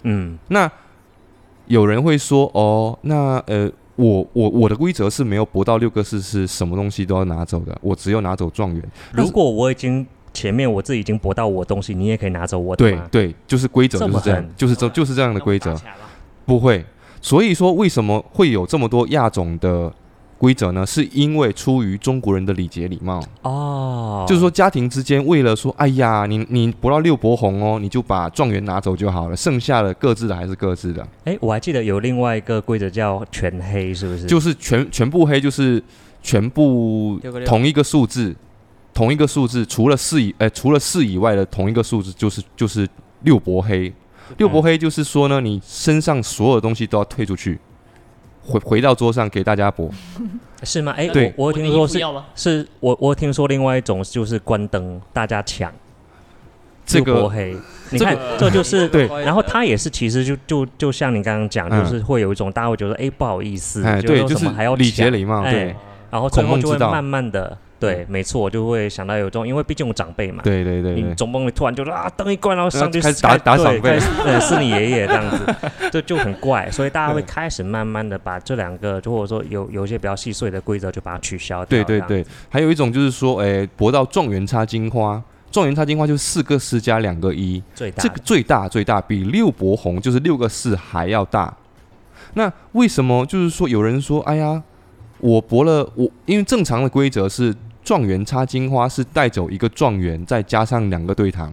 [0.02, 0.70] 嗯，那
[1.64, 8.82] 有人会说，哦，那呃，我我我的规则是没有博到六个四，是什么东西都要拿走的，我只有拿走状元。
[9.12, 13.06] 如果我已经前面我自己已经博到我的东西，你也可以拿走我的吗？
[13.10, 15.76] 对对，就是规则就是这样狠，就是这就是这样的规则
[16.44, 16.84] 不会。
[17.20, 19.90] 所以说，为什么会有这么多亚种的
[20.44, 20.84] 规则呢？
[20.84, 31.08] 是因为出于中国人的礼节礼貌，哦，就是说家庭之间为了说，哎呀，你你不要六博红哦，你就把状元拿走就好了，剩下的各自的还是各自的。
[31.24, 34.26] 哎、我还记得有另外一个规则叫全黑，是不是？
[34.26, 35.82] 就是全全部黑，就是
[36.22, 38.36] 全部同一个数字，
[38.92, 42.86] 同一个数字，除了四以，呃，除了四以外的同一个数字，就是就是
[43.22, 43.90] 六博黑。
[44.36, 47.58] 六博黑就是说呢，你身上所有东西都要退出去，
[48.44, 49.90] 回回到桌上给大家播。
[50.62, 50.94] 是吗？
[50.96, 51.98] 哎、对我我听说是？
[52.34, 55.70] 是我我听说另外一种就是关灯，大家抢
[56.86, 57.54] 这个黑，
[57.90, 65.76] 你这看这就是对然后他也是，其实就就就像你刚刚讲，嗯就是会有一种大家会觉得，哎、不好意思，哎，对，就是说什么还要礼节礼貌，哎对，
[66.10, 75.54] 然后最后就会慢慢的，对，没错，就会想到有这种，因为毕竟我长辈嘛，对对对对，你总不能突然就说啊灯一关，然后上去开始打打对长辈开始 对，是你爷爷这样子，
[75.92, 81.84] 就就很怪，所以大家会开始慢慢的把这两个，就或者说有有一些比较细碎的规则，就把它取消掉。
[81.84, 82.24] 对对对。
[82.48, 88.02] 还有一种就是说，哎，博到状元插金花，状元插金花就是四个四加两个一，最大。
[88.02, 91.54] 的这个最大最大，比六博红就是六个四还要大。
[92.34, 94.62] 那为什么就是说有人说，哎呀，
[95.18, 101.52] 我博了我，因为正常的规则是状元插金花是带走一个状元，再加上两个对堂。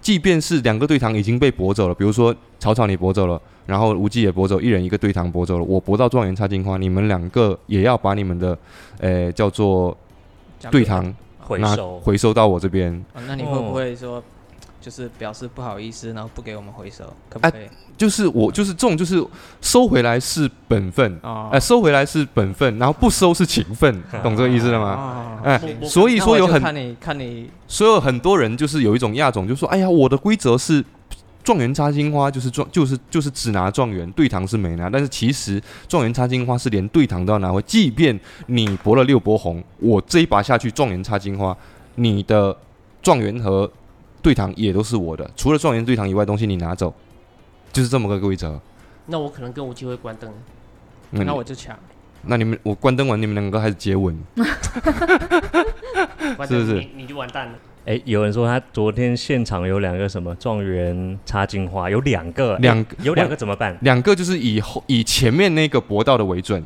[0.00, 8.58] 即便是两个对堂已经被博走了，比如说草草你搏走了，然后无忌也搏走，一人一个对堂搏走了，我搏到状元插金花，你们两个也要把你们的，
[8.98, 9.96] 呃，叫做
[10.70, 11.98] 对堂回收。
[12.00, 12.92] 回收到我这边。
[13.14, 14.22] 哦那你会不会说，
[14.82, 17.62] 就是表示不好意思，然后不给我们回收，可不可以？
[17.96, 19.24] 就是我就是这种，就是
[19.60, 25.38] 收回来是本分，哦哎、收回来是本分，然后不收是情分， 懂这个意思了吗？
[25.42, 30.84] 哦哎、我所以说有很看你看你所有很多人就是有一种亚种，就说：“哎呀，我的规则是
[31.44, 34.90] 状元插金花，就是状就是就是只拿状元，对堂是没拿。
[34.90, 41.56] 但是其实状元插金花是连对堂都要拿回，即便你博了六波红，我这一把下去状元插金花，
[41.96, 42.56] 你的
[43.02, 43.70] 状元和
[44.22, 46.94] 对堂也都是我的，除了状元对堂以外的东西你拿走，
[47.72, 48.60] 就是这么个规则。
[49.06, 50.32] 那我可能更无机会关灯。
[51.10, 51.76] 那那我就抢。
[52.24, 54.16] 那你们我关灯完，你们两个开始接吻，
[56.36, 57.54] 关是不是你你就完蛋了。
[57.84, 63.76] 哎，有人说他昨天现场有两个什么状元插金花，有两个，两诶有两个怎么办？
[63.80, 66.64] 两个就是以后以前面那个博到的为准，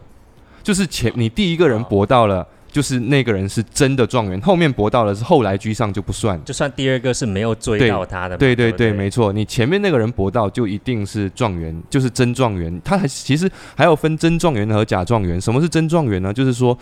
[0.63, 6.39] 就是前你第一个人博到了，就是那个人是真的状元，后面博到了是后来居上就不算。
[6.45, 12.81] 就算第二个是没有追到他的，对对对，对没错，你前面那个人博到就一定是状元，就是真状元。
[12.85, 15.41] 他还其实还有分真状元和假状元。
[15.41, 16.33] 什么是真状元呢？
[16.33, 16.77] 就是说，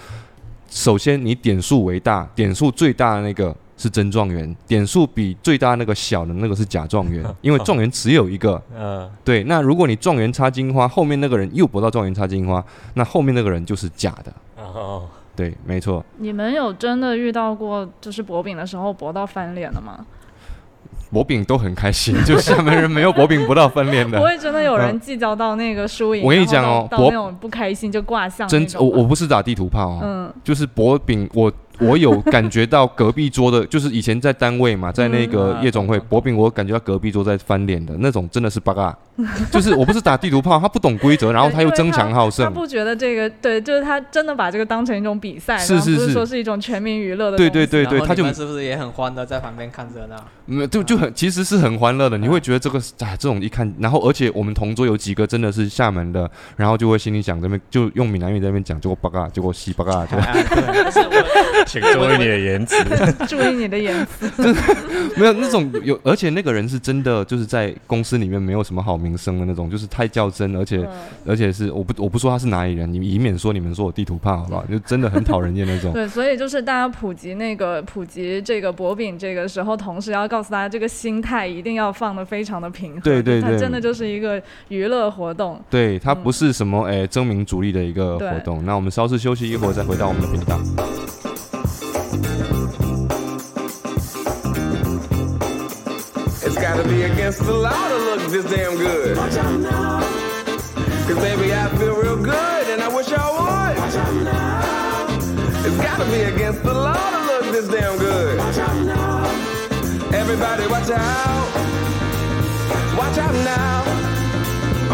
[0.68, 8.60] 首先你点数为大，点数最大的那个是真状元，点数比最大那个小的那个是假状元， 因为状元只有一个。
[8.76, 14.32] 嗯，对，那如果你状元插金花，后面那个人又博到状元插金花，那后面那个人就是假的。
[14.56, 20.04] 哦，对，没错，你们有真的遇到过就是薄饼的时候博到翻脸的吗？
[21.12, 24.30] 薄饼都很开心， 就厦门人没有薄饼不到翻脸的不的。
[24.30, 38.96] 会真的有人计较到那个输赢，我跟你讲哦薄到到那种不开心就挂相真我我不是打地图炮哦，嗯就是薄饼，我我有感觉到隔壁桌的， 就是以前在单位嘛，在那个嗯夜总会，薄饼我感觉到隔壁桌在翻脸的那种，真的是 bug 啊！
[39.52, 50.16] 就是我不是打地图炮，他不懂规则，然后他又争强好胜他胜，不觉得这个对，就是他真的把这个当成一种比赛，是是是说是一种全民娱乐的对对对对，然后他就们是不是也很欢乐在旁边看热闹？
[50.46, 62.76] 嗯就就很其实是很欢乐的，你会觉得这个哎这种一看，然后而且我们同桌有几个真的是厦门的，然后就会心里想这边就用闽南语在那边讲，结果 bug 啊，结果西 bug 啊，结果哎对，请注意你的言辞。
[63.28, 64.28] 注意你的言辞。
[65.16, 70.88] 没有那种有，而且那个人是真的就是在公司里面没有什么好名声的那种，就是太较真，而且、嗯
[71.26, 74.64] 而且是我不我不说他是哪里人，你以免说你们说我地图胖好不好？
[74.70, 75.92] 就真的很讨人厌那种。
[75.92, 83.00] 对，所以就是大家普及那个普及这个薄饼这个时候，同时要告诉大家，这个心态一定要放的非常的平衡。
[83.00, 85.60] 对对对它真的就是一个娱乐活动。
[85.70, 88.64] 对，它不是什么诶争名逐利的一个活动。
[88.64, 91.33] 那我们稍事休息一会儿，再回到我们的频道。
[96.76, 99.16] Gotta be against the law to look this damn good.
[99.16, 99.28] Cause
[101.18, 103.76] baby, I feel real good and I wish I would.
[105.64, 108.40] It's gotta be against the law to look this damn good.
[110.12, 111.48] Everybody watch out.
[112.98, 114.03] Watch out now.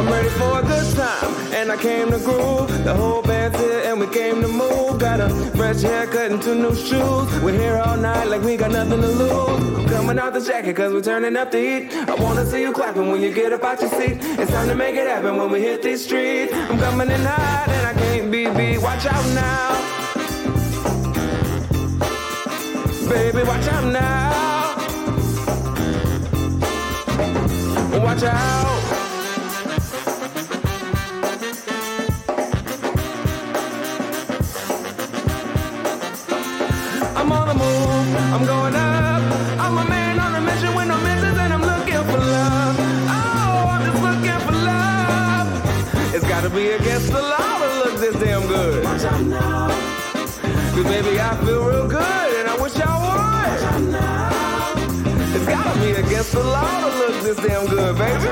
[0.01, 2.85] I'm ready for a good time, and I came to groove.
[2.85, 4.99] The whole band's here, and we came to move.
[4.99, 7.29] Got a fresh haircut and two new shoes.
[7.43, 9.79] We're here all night like we got nothing to lose.
[9.79, 11.93] I'm coming out the jacket, cause we're turning up the heat.
[11.93, 14.17] I wanna see you clapping when you get up out your seat.
[14.41, 16.51] It's time to make it happen when we hit these streets.
[16.55, 18.79] I'm coming in hot, and I can't be beat.
[18.79, 19.77] Watch out now.
[23.07, 24.77] Baby, watch out now.
[28.03, 29.00] Watch out.
[38.17, 39.23] I'm going up.
[39.61, 42.77] I'm a man on a mission with no missions, and I'm looking for love.
[43.09, 45.47] Oh, I'm just looking for love.
[46.15, 48.83] It's gotta be against the law to look this damn good.
[48.85, 49.05] Cause
[50.85, 53.21] baby, I feel real good, and I wish I would.
[55.37, 58.27] It's gotta be against the law to look this damn good, baby.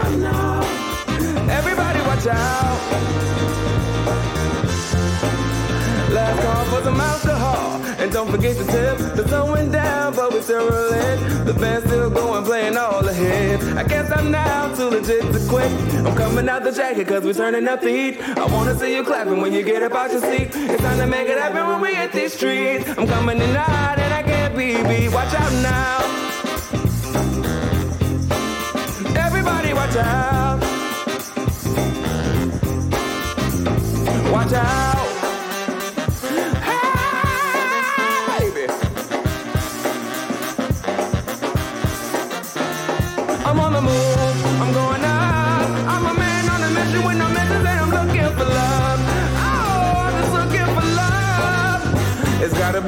[1.50, 2.78] Everybody watch out.
[6.10, 7.17] Last call for some alcohol.
[8.18, 8.98] Don't forget to tip.
[9.14, 11.44] The sun went down, but we still rolling.
[11.44, 13.64] The band's still going, playing all the hits.
[13.76, 15.70] I guess I'm now too legit to quit.
[16.04, 18.20] I'm coming out the jacket, cause we're turning up the heat.
[18.36, 20.50] I wanna see you clapping when you get up out your seat.
[20.52, 22.88] It's time to make it happen when we hit these streets.
[22.98, 25.14] I'm coming in hot and I can't be beat.
[25.14, 25.98] Watch out now.
[29.14, 30.60] Everybody watch out.
[34.32, 34.97] Watch out.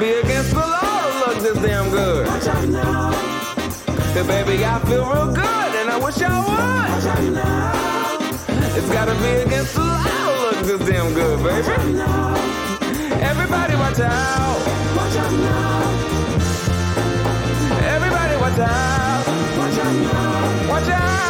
[0.01, 2.27] Be against the law to look this damn good.
[4.15, 6.89] Hey, baby, I feel real good, and I wish I would.
[8.77, 11.67] It's gotta be against the law to look this damn good, baby.
[13.21, 14.61] Everybody watch out.
[17.95, 19.27] Everybody watch out.
[20.67, 21.21] Watch out.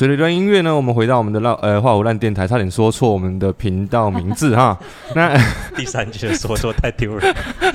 [0.00, 4.74] 随着一段音乐呢，我们回到我们的烂呃画虎烂电台，差点说错我们的频道名字哈。
[5.14, 5.36] 那
[5.76, 7.34] 第三句的说错太丢人。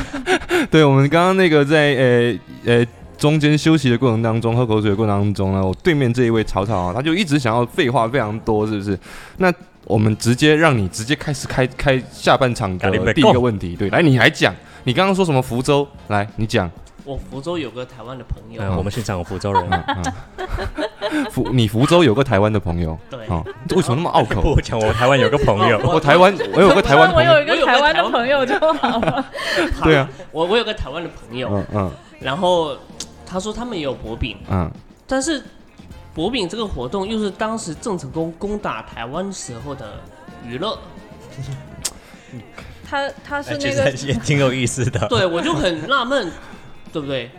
[0.71, 8.97] 对我们刚刚那个在呃呃中间休息的过程当中，喝口水的过程当中呢，我对面这一位草草啊，他就一直想要废话非常多，是不是？
[9.37, 9.53] 那
[9.83, 14.51] 我们直接让你直接开始开开下半场的第一个问题，对，来你来讲，
[14.85, 15.87] 你刚刚说什么福州？
[16.07, 16.67] 来你讲，
[17.05, 20.03] 我福州有个台湾的朋友，嗯，我们现场有福州人， 啊，
[21.31, 23.45] 福你福州有个台湾的朋友，对，哦，
[23.75, 24.41] 为什么那么拗口？
[24.57, 29.25] 我讲我台湾有个朋友， 我台湾我有个台湾朋友，我有一个台湾的朋友就好了。
[29.83, 31.91] 对啊，我我有个台湾的朋友，嗯嗯。
[32.19, 32.75] 然后
[33.25, 34.71] 他说他们也有薄饼，嗯，
[35.05, 35.43] 但是
[36.15, 39.99] 薄饼这个活动又是当时郑成功攻打台湾时候的
[40.43, 40.79] 娱乐，
[42.89, 45.07] 他他是那个实也挺有意思的。
[45.07, 46.31] 对我就很纳闷，
[46.95, 47.29] 对不对？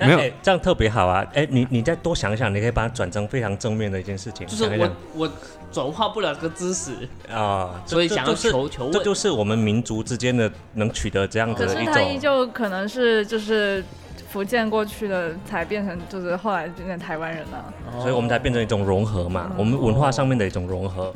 [0.00, 1.22] 没有哎这样特别好啊！
[1.34, 4.46] 哎，你你再多想想，你可以把它转成非常正面的一件事情。
[4.46, 5.30] 就是我想想我
[5.70, 6.92] 转化不了这个知识，
[7.30, 8.92] 啊，所以想要这就是求求问。
[8.92, 11.94] 这就是我们民族之间的能取得这样子可是的一种。
[11.94, 13.84] 他依旧可能是就是
[14.28, 17.72] 福建过去的，才变成就是后来变成台湾人了。
[18.00, 21.12] 所以我们才变成一种融合嘛，我们文化上面的一种融合。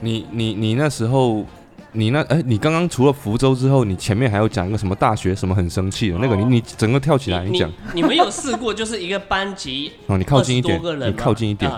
[0.00, 1.44] 你你你那时候，
[1.96, 6.46] 你那哎，你刚刚除了福州之后，你前面还有讲一个什么大学什么很生气的那个，你哦。
[6.50, 7.70] 你整个跳起来，你讲。
[7.94, 11.72] 你们有试过，就是一个班级 哦，你靠近一点你靠近一点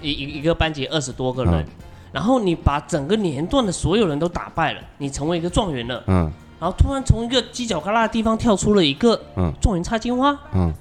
[0.00, 1.66] 一一一个班级二十多个人嗯，
[2.12, 6.32] 然后你把整个年段的所有人都打败了，你成为一个状元了，嗯。
[6.60, 9.52] 然后突然从一个犄角旮旯的地方跳出了一个嗯。
[9.60, 10.72] 状元插金花，嗯，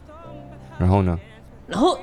[0.77, 1.19] 然后呢？
[1.67, 1.97] 然后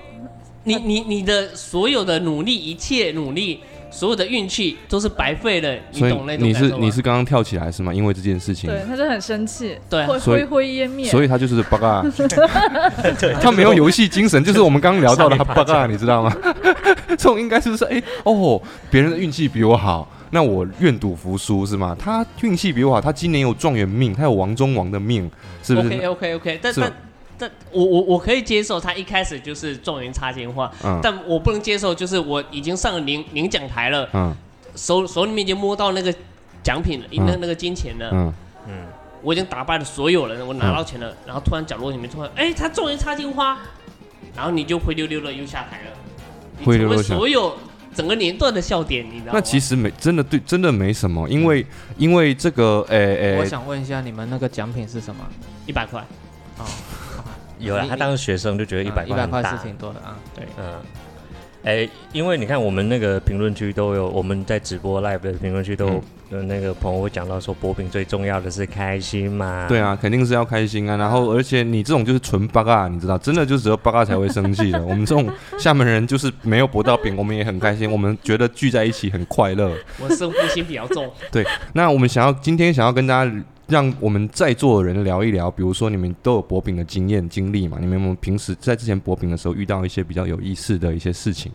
[0.64, 3.60] 你你你的所有的努力，一切努力，
[3.90, 7.92] 所有的运气都是白费了，你所以懂那种你是你是刚刚跳起来是吗？
[7.92, 11.10] 因为这件事情，对，他就很生气，对啊灰所以灰灰烟灭。
[11.10, 12.04] 所以他就是 巴嘎，
[13.42, 16.34] 他没有游戏精神，就是我们刚刚聊到的他巴嘎，你知道吗？
[17.08, 18.60] 这种应该是说，哎哦，
[18.90, 21.96] 别人的运气比我好，那我愿赌服输是吗？
[21.98, 25.30] 他运气比我好，他今年有状元命，他有王中王的命，
[25.62, 27.09] 是不 OK 是？OK OK，但是吧但
[27.40, 31.00] 但我我我可以接受他一开始就是状元插金花，嗯。
[31.02, 34.36] 但我不能接受就是我已经上了领领奖台了，嗯。
[34.76, 36.14] 手手里面已经摸到那个
[36.62, 37.24] 奖品了，嗯。
[37.26, 38.32] 那那个金钱了，嗯，
[38.68, 38.74] 嗯，
[39.22, 43.58] 我已经打败了所有人，我拿到钱了，然后突然角落里面突然，哎、他状元插金花，
[44.36, 47.56] 然后你就灰溜溜的又下台了，灰溜溜下所有
[47.92, 49.32] 整个年段的笑点，你知道吗？
[49.34, 51.66] 那其实没真的对，真的没什么，因为
[51.98, 55.26] 因为这个，诶、我诶、想问一下，你们那个奖品是什么？
[55.66, 56.04] 一百块，哦，
[57.60, 60.16] 有了，他当时学生就觉得一百一百块是挺多的啊。
[60.34, 60.74] 对，嗯，
[61.62, 69.66] 哎、因为你看我们那个评论区都有，我们在直播 live 的评论区都有、呃那个朋友会讲到说，薄饼最重要的是开心嘛。
[69.68, 70.96] 对啊，肯定是要开心啊。
[70.96, 74.80] 然后，而且你这种就是纯八嘎，你知道，真的就只有八嘎才会生气的。
[74.86, 79.72] 我们这种厦门人就是没有博到饼，我们也很开心，我们觉得聚在一起很快乐。
[79.98, 81.44] 我胜负心比较重，对
[81.74, 83.32] 那我们想要今天想要跟大家，
[83.70, 87.78] 让我们在座的人聊一聊，比如说你们都有博饼的经验经历嘛？
[87.80, 91.50] 你们有没有平时在之前博饼的时候遇到一些比较有意思的一些事情，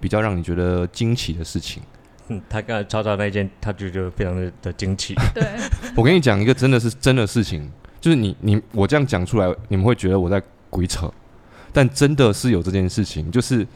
[0.00, 1.82] 比较让你觉得惊奇的事情？
[2.28, 5.14] 嗯，他刚才抄到那一件，他就觉得非常的的 惊奇。
[5.34, 5.42] 对，
[5.96, 7.68] 我跟你讲一个真的是真的事情，
[8.00, 11.12] 就是你你我这样讲出来，你们会觉得我在鬼扯，
[11.72, 13.30] 但真的是有这件事情。
[13.30, 13.66] 就是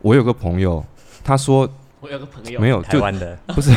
[0.00, 0.84] 我有个朋友，
[1.22, 1.68] 他说
[2.00, 3.70] 我有个朋友没有，就台湾的， 不是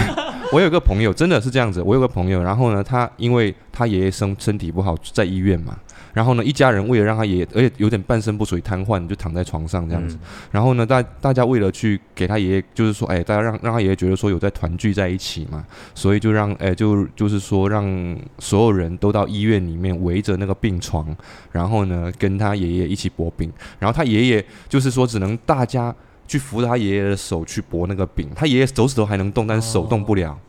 [0.51, 1.81] 我有个朋友，真的是这样子。
[1.81, 5.77] 我有个朋友，然后呢，他因为他爷爷身身体不好，在医院嘛。
[6.13, 10.17] 然后呢，一家人为了让他爷爷，而且有点半身不遂、瘫痪，就躺在床上这样子。
[10.17, 10.19] 嗯
[10.51, 15.65] 然后呢，大大家为了去给他爷爷，就是说，哎，大家让让他爷爷觉得说有在团聚在一起嘛，
[15.95, 21.15] 所以就让，哎，就就是说让所有人都到医院里面围着那个病床，
[21.53, 23.49] 然后呢跟他爷爷一起搏饼。
[23.79, 25.95] 然后他爷爷就是说只能大家
[26.31, 30.39] 去扶着他爷爷的手去搏那个饼，他爷爷手指头还能动，但是手动不了。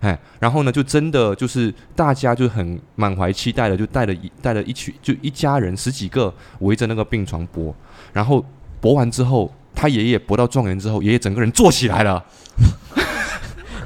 [0.00, 7.74] 哎，然后呢，就真的就是大家就很满怀期待的，就带了一带了一群，就一家人十几个围着那个病床搏，
[8.12, 8.44] 然后
[8.82, 12.22] 搏完之后，他爷爷博到状元之后，爷爷整个人坐起来了。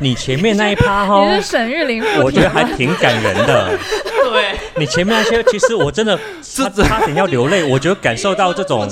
[0.00, 2.50] 你前面那一趴你哈是，沈玉琳附我觉得？
[2.50, 3.78] 还挺感人的。
[4.24, 8.88] 对，你前面那些，其实我真的差差点要流泪，我觉得感受到这种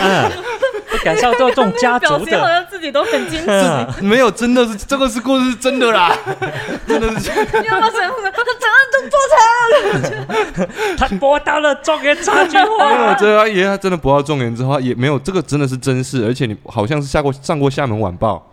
[0.00, 0.32] 嗯，
[0.73, 3.46] 我感受到这种家族的，像自己都很惊喜。
[3.46, 6.16] 嗯没有，真的是这个是故事是真的啦，
[6.86, 7.30] 真的是。
[7.60, 8.30] 你要不要沈父他
[8.60, 10.96] 整个都坐起来了。
[10.96, 13.14] 他博到了状元插菊没有，花。
[13.14, 18.50] 这个爷爷他真的博到状元之后，也没有这个真的是真事，而且你好像是下过上过厦门晚报，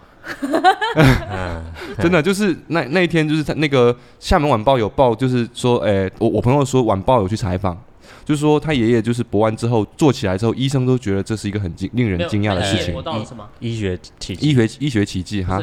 [0.95, 1.63] 嗯，
[1.99, 7.77] 真的就是那那一天就是他那个厦门晚报有报，就是说，诶、我我朋友说晚报有去采访。
[8.25, 13.49] 就是说，他爷爷就是博完之后坐起来之后，医生都觉得这是一个很惊令人惊讶的事情他爷爷博，到了什么？
[13.59, 15.61] 医学奇迹，医学医学奇迹哈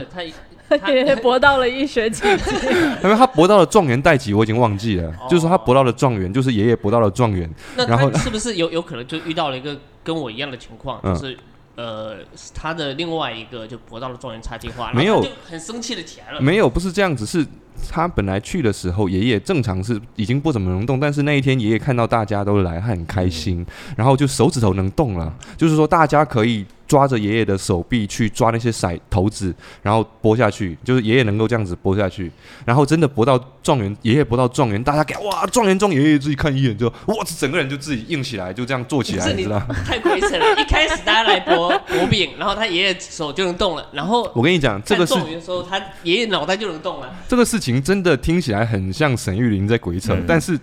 [0.68, 2.66] 他，爷爷博到了医学奇迹，
[3.02, 5.08] 因 为他博到了状元代级，我已经忘记了。
[5.20, 7.48] 哦就是说他博到了状元，就是爷爷博到了状元。
[7.76, 11.38] 那然后他是不是有有可能就遇到了一个跟我一样的情况，嗯就是
[11.76, 12.16] 呃，
[12.52, 16.40] 他的另外一个就博到了状元插金花，没有很生气的起来了。
[16.40, 17.46] 没有，不是这样子，是
[17.90, 23.64] 他本来去的时候，爷爷正常是已经不怎么能动，但是那一天爷爷看到大家都来，他很开心，
[23.96, 32.30] 然后就手指头能动了，就是说大家可以抓着爷爷的手臂去抓那些骰骰子，然后拨下去，就是爷爷能够这样子拨下去，
[32.64, 39.60] 然后真的拨到状元，爷爷拨到状元，大家给哇状元状，爷爷自己看一眼就哇，整个人就自己硬起来，就这样坐起来，你你知道？
[39.86, 40.60] 太亏损了。
[40.60, 47.14] 一开始大家来博博饼，然后他爷爷手就能动了，然后我跟你讲，这个是看状元的时候，他爷爷脑袋就能动了。
[47.28, 50.58] 这个事情真的听起来很像沈玉琳在鬼扯，嗯但是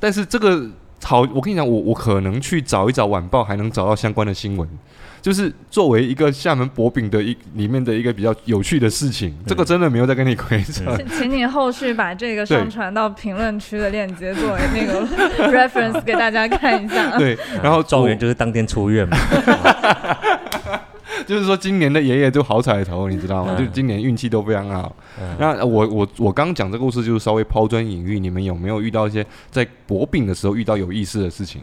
[0.00, 0.68] 但是这个
[1.04, 4.68] 好，我跟你讲，我我可能去找一找晚报，还能找到相关的新闻。
[5.20, 10.96] 就是作为一个厦门薄饼的一里面的一个比较有趣的事情，这个真的没有在跟你鬼扯。
[11.18, 15.04] 请你后续把这个上传到评论区的链接作为那个
[15.52, 17.18] reference 给大家看一下。
[17.18, 19.16] 对，然后状元就是当天出院嘛。
[21.28, 23.54] 就是说今年的爷爷就好彩头，你知道吗？
[23.58, 24.96] 嗯就今年运气都非常好。
[25.20, 31.60] 嗯那我我我刚讲这个故事就是稍微抛砖引玉，你们有没有遇到一些在博饼的时候遇到有意思的事情？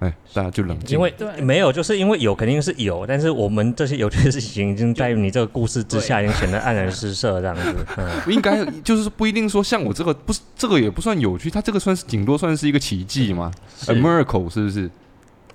[0.00, 0.96] 哎，大家就冷静。
[0.98, 7.62] 因为对没有，就是因为有肯定是有，但是我们这些有趣的事情已经在你这个故事之下，已经显得黯然失色这样子。
[7.96, 13.52] 嗯，应该就是不一定说像我这个不是这个也不算有趣，它这个算是顶多算是一个奇迹嘛
[13.86, 14.90] ？A miracle 是不是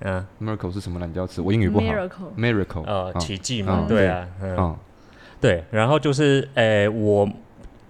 [0.00, 1.40] 嗯，？miracle 是什么懒觉词？
[1.40, 1.84] 我英语不好。
[1.86, 4.76] Miracle，miracle 呃，啊奇迹嘛嗯，对啊，嗯，啊
[5.40, 7.28] 对，然后就是，诶，我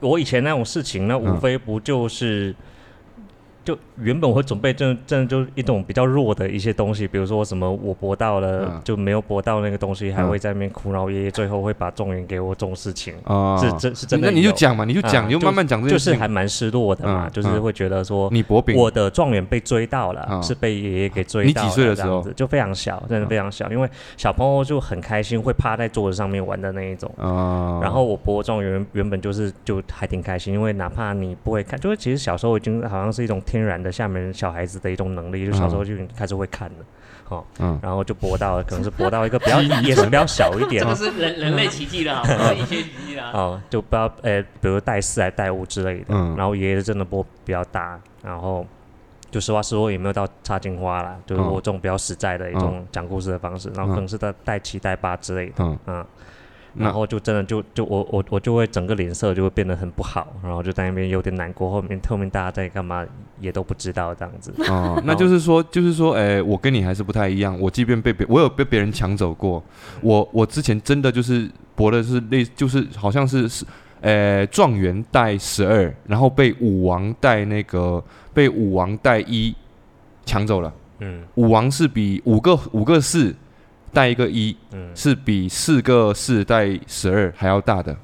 [0.01, 2.55] 我以前那种事情，那无嗯非不就是。
[3.65, 8.81] 就原本我会准备真的真的就一种比较弱的一些东西，比如说什么我搏到了、嗯。
[8.83, 16.21] 就没有搏到那个东西，还嗯会在那边哭，然后爷爷最后会把状元给我这种事情，啊是真是真的那你就讲嘛，你就讲，啊你就慢慢讲这就是件事情。
[16.21, 20.43] 还蛮失落的嘛，嗯嗯就是会觉得说你博饼，我的状元被追到了，嗯。
[20.43, 21.69] 是被爷爷给追你到了。
[21.69, 22.23] 几岁的时候？
[22.35, 27.09] 就非常小，真的非常小，因为小朋友就很开心，会趴在桌子上面玩的那一种。
[27.19, 36.85] 啊，然后我播状元原本就是就还挺开心，因为哪怕你不会看，就是其实小时候已经好像是一种天然的厦门小孩子的一种能力，就小时候就已经开始会看了，
[37.31, 42.53] 哦，嗯，然后就播到了，可能是播到一个比较 也是比较小一点这个是人人类奇迹了，好不好？
[42.55, 43.33] 医学奇迹了。
[43.33, 48.65] 哦，就不知道呃，比如带四还带五之类的，嗯然后爷爷真的播比较大，然后
[49.33, 56.07] 就实话实说也没有到插金花啦，就是我这种比较实在的一种讲故事的方式，然后可能是带带七带八之类的，嗯，嗯。
[56.75, 61.71] 那然后就真的就就我我我就会整个脸色就会变得很不好，然后就在那边有点难过。
[61.71, 63.05] 后面后面大家在干嘛
[63.41, 64.53] 也都不知道这样子。
[64.69, 67.59] 哦， 那就是说，就是说，哎、我跟你还是不太一样。
[67.61, 69.63] 我即便被别，我有被别人抢走过。
[70.01, 73.65] 我我之前真的就是博的是类，就是好像是是，
[74.01, 78.03] 呃，状元带十二，然后被武王带那个
[78.33, 79.55] 被武王带一
[80.25, 80.73] 抢走了。
[81.03, 83.35] 嗯武王是比五个五个四
[83.93, 87.97] 带一个一，嗯是比四个四带十二还要大的。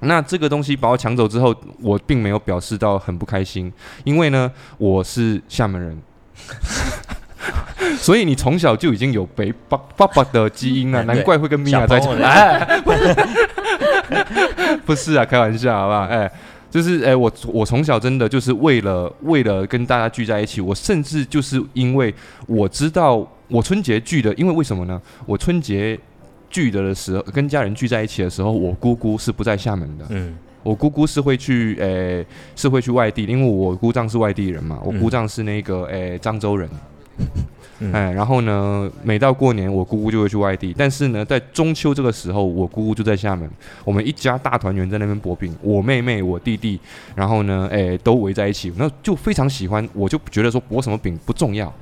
[0.00, 3.72] 那这个东西把我抢走之后，我并没有表示到很不开心，
[4.04, 5.98] 因为呢，我是厦门人，
[7.98, 12.20] 所以你从小就已经有北爸爸爸的基因了，难怪会跟米娅在一起小朋。
[12.20, 12.80] 友的哎，
[14.86, 16.00] 不是啊，开玩笑，好不好？
[16.02, 16.30] 哎。
[16.70, 22.14] 就是哎、我我从小真的就是为了为了跟大家聚在一起，我甚至就是因为
[22.46, 25.00] 我知道我春节聚的，因为为什么呢？
[25.24, 25.98] 我春节
[26.50, 30.36] 聚的的时候，跟家人聚在一起的时候，我姑姑是不在厦门的，嗯。
[30.64, 35.00] 我姑姑是会去，诶、是会去外地，因为我姑丈是外地人嘛，我嗯。
[35.00, 36.68] 姑丈是那个，诶、漳州人，
[37.80, 37.92] 嗯。
[37.92, 43.48] 哎，然后呢，每到过年，我姑姑就会去外地，但是呢，在中秋这个时候，我姑姑就在厦门，
[43.84, 46.78] 我们一家大团圆在那边薄饼，我妹妹、我弟弟，
[47.14, 51.72] 然后呢，哎，都围在一起，那就非常喜欢，我就觉得说薄什么饼不重要，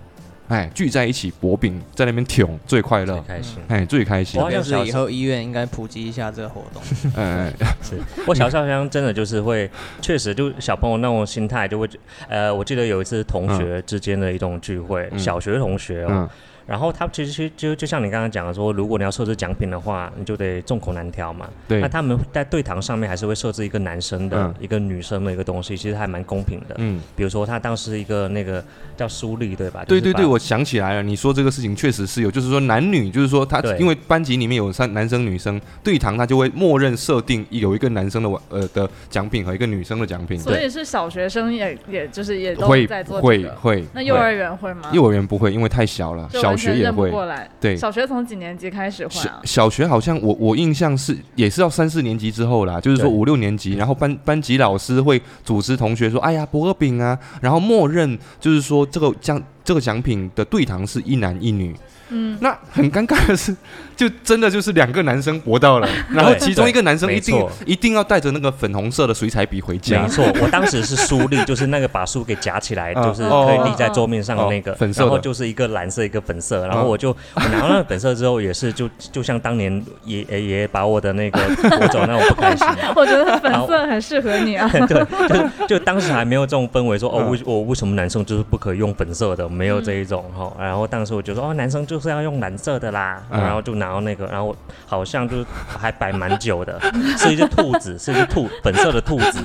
[0.49, 3.59] 哎，聚在一起薄饼，在那边挺最快乐，最开心。
[3.69, 4.41] 哎，最开心。
[4.41, 4.51] 我。
[4.51, 4.87] 就是。
[4.87, 6.83] 以后医院应该普及一下这个活动。
[7.17, 7.99] 哎，是。
[8.27, 9.69] 我小时候好像真的就是会，
[10.01, 11.89] 确实就小朋友那种心态就会，
[12.29, 15.19] 呃，我记得有一次同学之间的一种聚会，嗯。
[15.19, 16.29] 小学同学哦，嗯，
[16.67, 21.49] 然后他其实就就像你刚刚讲的说，如果你要设置奖品的话，你就得众口难调嘛。
[21.69, 26.75] 对那，他们在对堂上面还是会设置一个男生的、嗯一个女生的一个东西，其实还蛮公平的。
[26.79, 28.65] 嗯，比如说他当时一个那个
[28.97, 29.85] 叫苏丽对吧？
[29.87, 43.55] 对对对，我想起来了，你说这个事情确实是有，就是说男女，就是说他因为班级里面有三男生女生，对堂他就会默认设定有一个男生的呃的奖品和一个女生的奖品，所以是小学生也也就是也都会在做会这个。
[43.55, 43.77] 会。
[43.77, 44.91] 会那幼儿园会吗？
[44.93, 47.49] 幼儿园不会，因为太小了，小学也不过来。
[47.61, 49.41] 对，小学从几年级开始换小啊？
[49.45, 61.75] 小学好像我我印象是也是要三四年级之后啦，就是说五六年级，然后班班级老师会组织同学说，哎呀，博个饼啊，然后默认就是说这个奖这个奖品的对堂是一男一女。
[62.09, 63.55] 嗯，那很尴尬的是，
[63.97, 70.09] 就真的就是两个男生搏到了， 然后其中一个男生一定没错一定要带着那个粉红色的水彩笔回家没。
[70.09, 82.67] 错，我当时是书立，就是那个把书给夹起来，嗯就是可以立在桌面上的那个，然后就是一个蓝色一个粉色，然后嗯我就我拿到那个粉色之后，也是就就像当年爷爷爷把我的那个夺走那种不开心。
[82.95, 84.69] 我觉得粉色很适合你啊。
[84.87, 90.53] 对，就就当时还没有这种氛围，说哦，嗯为我为什么男生就是不可以用粉色的，没有这一种哈。
[90.59, 94.55] 然后当时我就说哦，男生就是要用蓝色的啦，嗯然后就拿到那个，然后
[94.87, 96.81] 好像就是还摆蛮久的，
[97.19, 99.41] 是一只兔子，是一只兔粉色的兔子，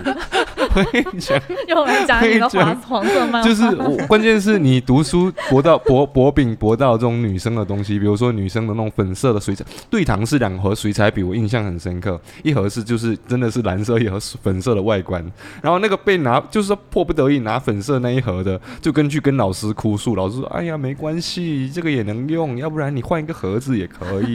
[1.67, 3.47] 又来夹你的黄黄色漫画。
[3.47, 15.23] 就是我，关键是你读书博到博博饼博到这种女生的东西，比如说女生的那种粉色的水彩，对堂是两盒水彩笔，我印象很深刻，一盒是就是真的是蓝色，一盒是粉色的外观，
[15.61, 24.30] 然后那个被拿就是说迫不得已拿粉色那一盒的，就根据跟老师哭诉，老师说哎呀没关系，这个也能用，要不然你换一个盒子也可以，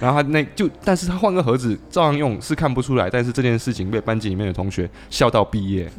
[0.00, 5.90] 然后他那就但是他换个盒子照样用是看不出来，但是这件事情被班级里面的同学笑到毕业。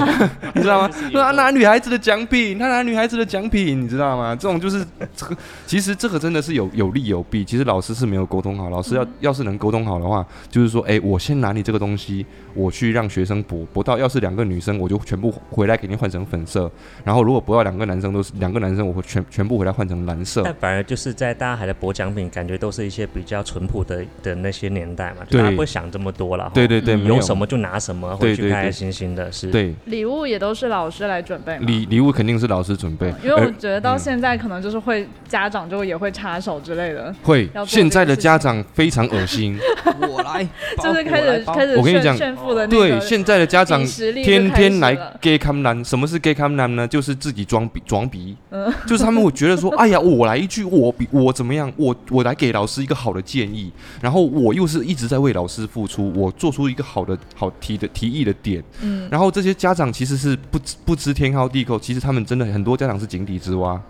[0.54, 0.90] 你知道吗？
[1.10, 4.34] 说他拿女孩子的奖品，他拿女孩子的奖品，你知道吗？
[4.34, 4.84] 这种就是
[5.16, 5.36] 这个，
[5.66, 7.44] 其实这个真的是有有利有弊。
[7.44, 16.70] 其实老师是没有沟通好，老师要要是能沟通好的话，就是说，哎，我先拿你这个东西，我去让学生博，博到要是两个女生，我就全部回来给你换成粉色。
[17.04, 20.42] 然后如果博到两个男生都是两个男生，我会全全部回来换成蓝色。
[20.44, 26.50] 但反而就是在大家还在博奖品，感觉都是一些比较淳朴的的那些年代嘛，就大家对不会想这么多了。
[26.54, 29.50] 对对对，没有什么就拿什么，回去对对对开开心心的是。
[29.50, 31.56] 对礼物也都是老师来准备。
[31.58, 39.58] 礼礼物肯定是老师准备嗯，因为我觉得到嗯现在可能就是会家长就也会插手之类的，会现在的家长非常恶心。
[40.08, 40.46] 我来，
[40.82, 41.76] 就是开始开始。
[41.76, 46.86] 我跟你讲炫炫富的那对，现在的家长天天来了 gay cam 男，什么是 gay cam 男呢？
[46.86, 53.70] 就是自己装逼装逼，嗯就是他们会觉得说，哎呀，我来一句，我比我怎么样，我我来给老师一个好的建议，
[54.02, 63.80] 然后我又是一直在为老师付出，我做出一个好的好提的提议的点，嗯，然后这些家长其实是不知不知天高地厚，其实他们真的很多家长是井底之蛙。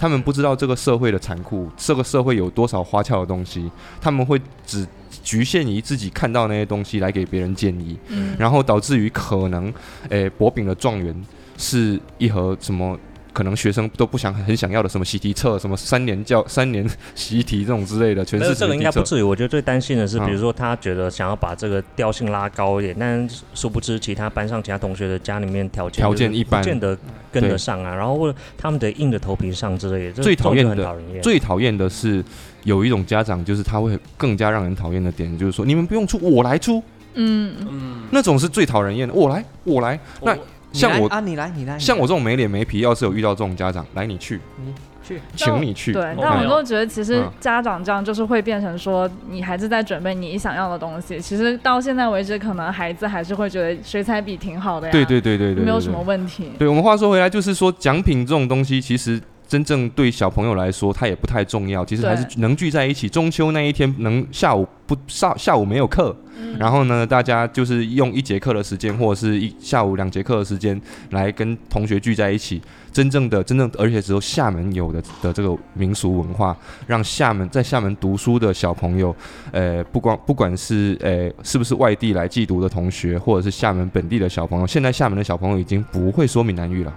[0.00, 3.68] 他们不知道这个社会的残酷，这个社会有多少花俏的东西，
[4.00, 4.86] 他们会只
[5.24, 8.36] 局限于自己看到那些东西来给别人建议，嗯。
[8.38, 9.74] 然后导致于可能，
[10.08, 11.12] 诶、薄饼的状元
[11.56, 12.96] 是一盒什么，
[13.38, 16.84] 可能学生都不想很想要的什么习题册，什么三年教三年
[17.14, 18.74] 习题这种之类的，全是这个。
[18.74, 26.98] 应该不至于，我觉得最担心的是，嗯比如说他觉得想要把这个调性拉高一点，但殊不知其他班上其他同学的家里面条件条件一般不见得
[27.30, 30.96] 跟得上啊，然后或者他们得硬着头皮上之类的，最讨厌的。
[31.22, 32.24] 最讨厌的是
[32.64, 36.82] 有一种家长，就是他会更加让人讨厌的点，就是说你们不用出，我来出，
[37.14, 39.14] 嗯，嗯，那种是最讨人厌的。
[39.14, 39.96] 我来，我来。
[40.22, 40.36] 那
[40.72, 45.92] 像我啊，你来，你来，像我这种没脸没皮，要是有遇到这种家长，来你去，你去，请你去。
[45.92, 55.98] 对，但我都觉得其实嗯家长这样就是会变成说，你孩子在准备你想要的东西，其实到现在为止，可能孩子还是会觉得水彩笔挺好的呀，对对对，对没有什么。
[56.06, 56.50] 问题。
[56.58, 61.82] 对我们话说回来，就是说奖品这种东西，其实真正对小朋友来说，它也不太重要。
[61.84, 63.08] 其实还是能聚在一起。
[63.08, 66.14] 中秋那一天能下午不上下午没有课，
[66.58, 70.78] 然后呢，大家就是用一节课的时间，或者是一下午两节课的时间，
[71.10, 72.60] 来跟同学聚在一起。
[72.92, 79.14] 真正的、真正而且只有厦门有的的这个民俗文化，让厦门在厦门读书的小朋友，
[79.52, 86.92] 呃，不光不管是呃是不是外地来寄读的同学，或者是厦门本地的小朋友，现在厦门的小朋友已经不会说闽南语了。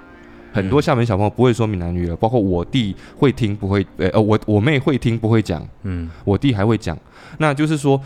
[0.51, 6.97] 很多厦门小朋友不会说闽南语了，包括我弟会听不会，呃呃，我我妹会听不会讲，嗯，我弟还会讲。
[7.37, 7.99] 那就是说，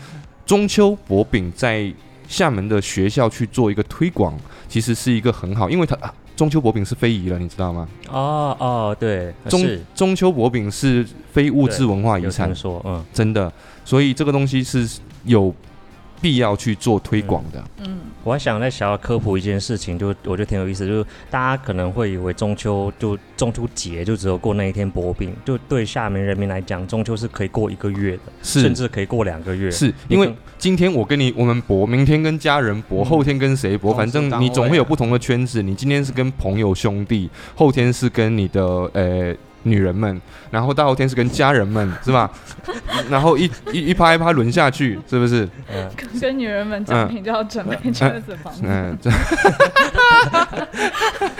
[0.44, 1.92] 中秋薄饼在
[2.28, 4.36] 厦门的学校去做一个推广，
[4.68, 7.88] 其实是一个很好，因为它啊中秋薄饼是非遗了，你知道吗？
[8.08, 13.52] 哦哦，对，中中秋薄饼是非物质文化遗产，说，嗯，真的，
[13.84, 14.88] 所以这个东西是
[15.24, 15.52] 有
[16.20, 17.62] 必要去做推广的。
[17.78, 29.70] 嗯，我还想再想要科普一件事情，就我觉得挺有意思，就是大家可能会以为中秋就中秋节就只有过那一天薄饼，就对厦门人民来讲，中秋是可以过一个月的，甚至可以过两个月。
[29.70, 35.62] 是因为今天我跟你我们博，明天跟家人博，嗯后天跟谁博，同反正你总会有不同的圈子。
[35.62, 38.62] 你今天是跟朋友兄弟，后天是跟你的
[38.92, 39.34] 呃
[39.66, 42.30] 女人们，然后大后天是跟家人们，是吧？
[43.10, 45.48] 然后一一一趴一趴轮下去，是不是？
[45.72, 45.90] 嗯，
[46.20, 48.62] 跟女人们奖品就要准备车子房子。
[48.64, 49.10] 嗯， 这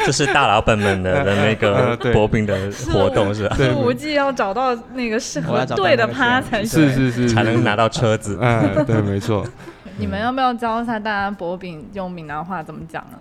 [0.07, 3.57] 这是大老板们的的那个薄饼的活动是吧？
[3.77, 6.93] 无忌要找到那个适合对的趴才是行。
[6.93, 8.39] 是是，才能拿到车子。
[8.41, 9.47] 嗯，对，没错。
[9.99, 13.19] 你们要不要教一下大家薄饼用闽南话怎么讲呢？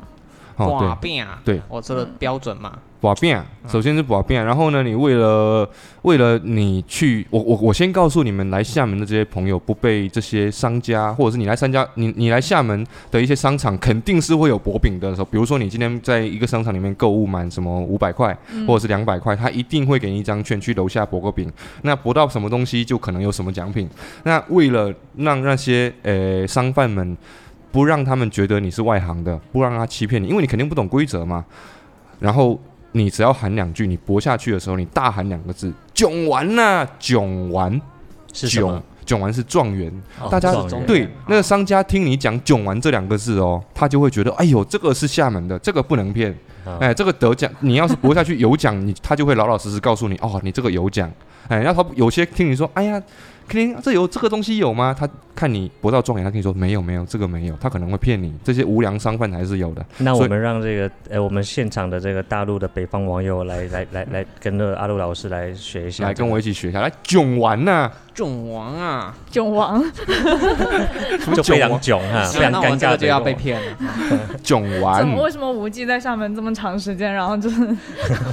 [0.57, 1.39] 哦，哇对，变啊！
[1.43, 5.69] 对我说的标准嘛，保变，首先是保变，然后呢，你为了
[6.01, 21.47] 为了你去，我我我先告诉你们，来厦门的这些朋友，不被这些商家，或者是你来参加，你你来厦门的一些商场，肯定是会有薄饼的时候，比如说你今天在一个商场里面购物满什么五百块嗯或者是两百块，他一定会给你一张券去楼下博个饼，
[21.83, 23.87] 那博到什么东西就可能有什么奖品。
[24.23, 27.15] 那为了让那些呃商贩们
[27.71, 31.45] 不让他们觉得你是外行的，不让他欺骗你，因为你肯定不懂规则嘛。
[32.17, 32.57] 然后
[32.95, 37.79] 你只要喊两句，你搏下去的时候，你大喊两个字“囧完呐、囧完”，
[38.31, 38.81] 是什么？
[39.05, 39.91] 囧完是状元。
[40.19, 40.51] 哦大家
[40.87, 46.31] 对那个商家听你讲“囧完”这两个字哦，他就会觉得，哎呦，这个是厦门的，这个不能骗。
[46.63, 51.11] 啊哎，这个得奖，你要是搏下去有奖，你他就会老老实实告诉你，哦，你这个有奖。
[51.49, 52.99] 哎，然后他有些听你说，哎呀，
[53.47, 54.95] 肯定这有这个东西有吗？
[54.97, 58.33] 他看你博到状元，他跟你说没有没有，这个没有，他可能会骗你。
[58.43, 59.85] 这些无良商贩还是有的。
[59.97, 69.15] 那我们让这个呃，我们现场的这个大陆的北方网友来来来来跟着阿陆老师来学一下，来跟我一起学一下，来囧完呐、囧王啊！
[69.29, 69.83] 囧王，
[71.35, 73.77] 就非常囧哈， 非常尴尬就要被骗了。
[74.41, 75.23] 囧怎么完。
[75.23, 77.65] 为什么无忌在厦门这么长时间，然后就是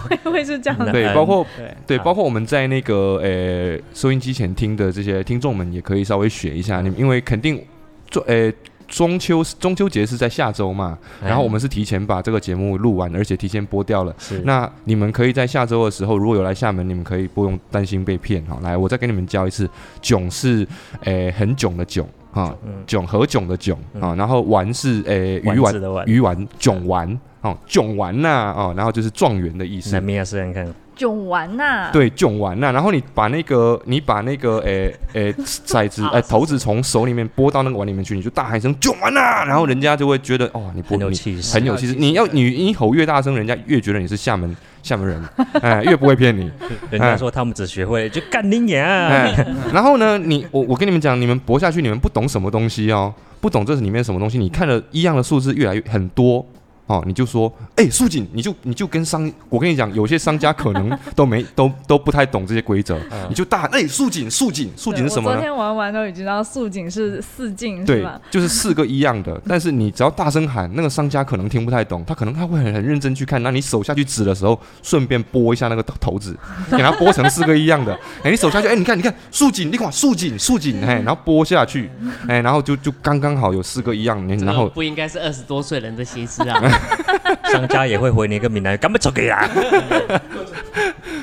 [0.09, 0.93] 会会是这样的？
[0.93, 1.45] 对，嗯包括
[1.87, 6.81] 对，包括我们在那个呃收音机前听的这些听众们，也可以稍微学一下。
[6.81, 7.63] 你们因为肯定
[8.11, 8.53] 中呃
[8.89, 14.15] 中秋中秋节是在下周嘛，哎然后我们是提前把这个节目录完，而且提前播掉了。
[14.19, 18.59] 是那你们可以在下周的时候，如果有来厦门，你们可以不用担心被骗哈。
[18.63, 19.67] 来，我再给你们教一次，
[20.03, 20.67] 囧是
[21.05, 25.75] 诶很囧的囧哈，嗯囧和囧的囧啊，然后丸是诶鱼丸
[26.07, 30.03] 鱼丸囧丸哦囧丸呐哦，然后就是状元的意思那。
[30.03, 41.95] 米娅试看看，囧完呐、对，囧完呐、然后你把那个你把那个诶诶骰子 诶骰子从手里面拨到那个碗里面去，你就大喊一声囧完呐，然后人家就会觉得哦，你拨很有你气势，很有气势。
[41.95, 45.23] 你要你你吼越大声，人家越觉得你是厦门厦门人，
[45.63, 46.51] 哎，越不会骗你。
[46.91, 49.35] 人家说他们只学会就干你娘，哎，
[49.73, 56.45] 然后呢，你我我跟你们讲，你们搏下去，你们不懂什么东西哦，不懂这里面什么东西，你看了一样的数字越来越很多。
[56.93, 76.37] 哦，你就说，哎、素锦，你就你就跟商，我跟你讲，有些商家可能 都没都都不太懂这些规则，嗯你就大喊，哎、素锦，素锦，素对锦是什么昨天玩完都已经知道素锦是四进是就是四个一样的， 但是你只要大声喊，那个商家可能听不太懂，他可能他会很很认真去看，那你手下去指的时候，顺便拨一下那个头子，
[76.71, 81.91] 给它拨成四个一样的， 哎，你手下去，哎，你看你看，竖紧，你看竖紧竖紧，哎，然后拨下去，
[82.29, 86.61] 哎，然后就就刚刚好有四个一样，你这然后不应该是二十多岁人的心思啊！
[87.51, 89.49] 商家也会回你一个闽南语，干嘛走给啊？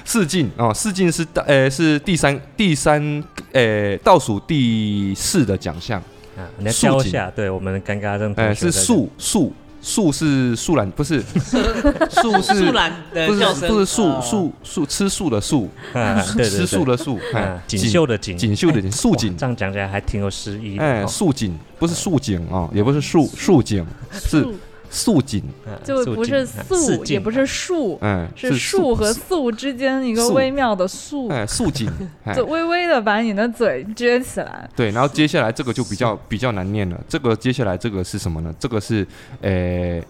[0.05, 5.99] 四进哦，四进是大呃是第三第三呃倒数第四的奖项，
[6.37, 11.21] 啊你要教一下，对我们尴尬症同哎，是学在树树树是树懒，不是
[12.09, 14.21] 素是树懒的不是不是素哦。
[14.21, 19.31] 素素吃素的素， 啊对对吃素，的素，哎啊，锦绣的锦，锦绣的锦，素锦。
[19.31, 21.07] 哇，这样讲起来还挺有诗意的，哎，哦。
[21.07, 24.45] 素锦不是素锦哦，也不是素素锦，是
[24.89, 31.89] 素素锦，啊就不是素也不是树，嗯，是树和素素之间一个微妙的素，哎素锦，
[32.25, 32.33] 哎。
[32.35, 34.69] 就微微的把你的嘴撅起来。
[34.75, 38.53] 对，然后接下来这个就比较比较难念了，这个接下来这个是什么呢？
[38.59, 39.05] 这个是
[39.41, 40.01] 呃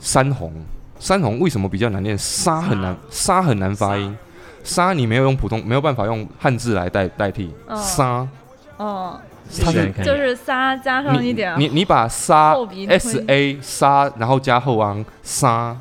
[0.00, 0.52] 山红，
[0.98, 2.16] 山红为什么比较难念？
[2.18, 4.16] 沙很难，沙很难发音。
[4.62, 4.92] 沙。
[4.92, 7.52] 你没有用普通，没有办法用汉字来代代替。
[7.68, 7.76] 嗯。
[7.82, 8.26] 沙，
[8.76, 9.20] 哦，
[10.02, 12.54] 就是沙加上一你点你你把沙
[12.88, 15.76] S A 沙，然后加后昂沙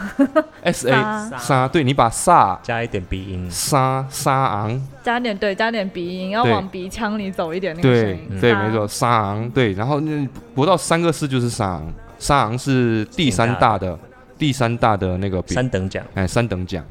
[0.62, 0.94] S A
[1.38, 8.40] 沙，对你把萨加一点鼻音，沙沙昂，加点对加点鼻音，要往鼻腔里走一点那个声对音。
[8.40, 13.98] 对，没错，沙昂对，然后那不到三个四就是沙昂，沙昂是第三大的
[14.38, 16.84] 第三大的那个饼，三等奖，哎，三等奖。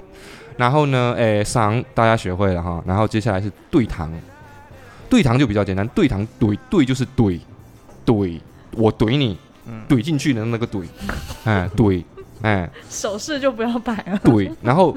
[0.57, 2.83] 然后呢，哎，赏大家学会了哈。
[2.85, 4.11] 然后接下来是对糖，
[5.09, 7.39] 对糖就比较简单，对糖怼对就是怼
[8.05, 8.39] 怼，
[8.71, 9.37] 我怼你，
[9.87, 10.83] 怼进去的那个怼，
[11.43, 12.03] 哎怼，
[12.41, 14.19] 哎手势就不要摆了。
[14.23, 14.51] 怼。
[14.61, 14.95] 然后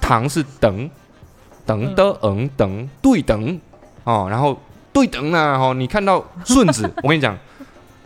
[0.00, 0.88] 糖是等
[1.66, 3.60] 等的嗯等对等
[4.04, 4.58] 哦，然后
[4.92, 7.36] 对等呢，哦，你看到顺子，我跟你讲。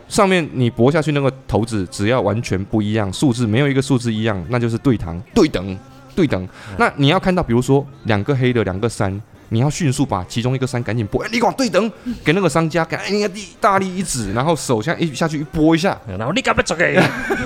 [0.07, 5.75] 上面你拨下去那个骰子，只要完全不一样，数字没有一个数字一样，那就是对糖对等
[6.15, 6.47] 对等。
[6.77, 9.19] 那你要看到，比如说两个黑的，两个三，
[9.49, 11.91] 你要迅速把其中一个山赶紧拨，哎，你给我对等，
[12.23, 17.03] 给那个商家给哎你地大力一指，然后手下一下去一拨一下，然后你干不这个？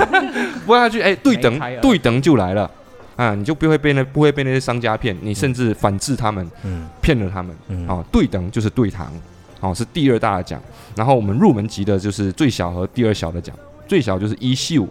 [0.66, 2.70] 拨下去，哎，对等对等就来了
[3.16, 7.56] 啊，你就不会被那不会被那些商家骗，你甚至反制他们，嗯骗了他们。
[7.68, 9.12] 嗯，哦，对等就是对堂，
[9.60, 10.62] 哦是第二大的奖。
[10.96, 13.56] 然后我们入门级的就是最小和第二小的奖，
[13.88, 14.88] 最小就是一秀，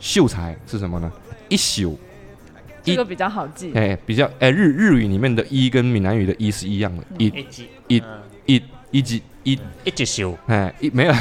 [0.00, 1.10] 秀才是什么呢？
[1.48, 1.98] 一宿，
[2.82, 3.72] 这个比较好记。
[3.74, 8.04] 哎，比较哎日日语里面的一跟闽南语的一是一样的，一一级一嗯
[8.46, 11.14] 一一级一一直修，哎一没有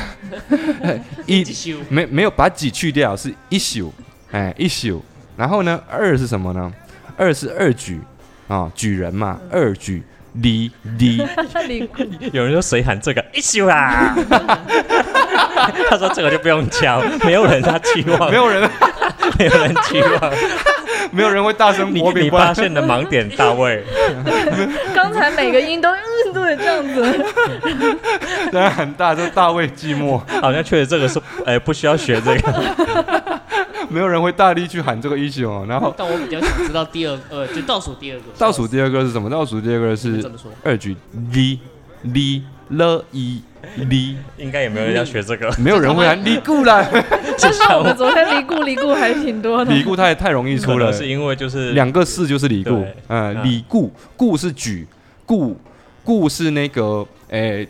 [1.25, 1.45] 一
[1.89, 3.93] 没没有把几去掉，是一宿，
[4.31, 5.03] 哎一宿。
[5.37, 6.71] 然后呢，二是什么呢？
[7.17, 7.99] 二是二举
[8.47, 10.03] 啊，举人嘛，二举
[10.33, 11.17] 离离。
[12.33, 14.15] 有人说谁喊这个一休啊？
[15.89, 18.69] 他说这个就不用敲，没有人他期望，没有人，
[19.37, 20.33] 没有人期望。
[21.11, 23.83] 没有人会大声你你发现的盲点大卫，
[24.95, 27.25] 刚才每个音都嗯对这样子，
[28.51, 33.41] 当然很大，就大卫寂寞，好像确实这个是哎不需要学这个。
[33.89, 35.65] 没有人会大力去喊这个一宿哦。
[35.67, 38.25] 然后但我比较想知道第二呃，就倒数第二个。
[38.37, 39.29] 倒数第二个是什么？
[39.29, 40.49] 倒数第二个是怎么说？
[40.63, 40.95] 二举
[41.33, 41.57] li
[42.05, 43.41] li 了一
[43.89, 45.51] li，应该也没有人要学这个。
[45.59, 46.85] 没有人会来 李故啦，
[47.37, 49.71] 至少我们昨天离故离故还挺多的。
[49.73, 52.71] 李故太太容易出了，是因为就是两个四就是李故，
[53.07, 54.87] 嗯，嗯李固固是举，
[55.25, 55.57] 故
[56.03, 57.67] 故是那个诶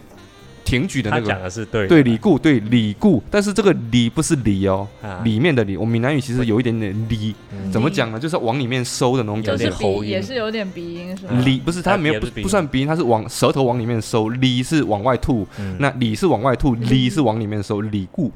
[0.72, 1.28] 挺举的那个。
[1.28, 8.18] 讲的是对对李固，对李固，但是这个李不是李哦，啊里面的李，我们闽南语其实有一点点李，嗯怎么讲呢？
[8.18, 10.00] 就是往里面收的那种就是感觉。
[10.02, 11.34] 鼻也是有点鼻音是吧？
[11.46, 18.32] 李不是它没有不不算鼻音，它是往舌头往里面收，李是往外吐，嗯那李是往外吐，李是往里面收，李固，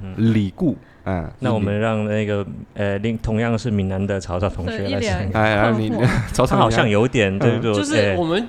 [0.00, 0.99] 嗯李固，嗯，
[1.40, 5.90] 那我们让那个呃，另同样是闽南的曹操同学来讲，哎，然后你
[6.32, 8.46] 曹操他好像有点对不对，就是哎我们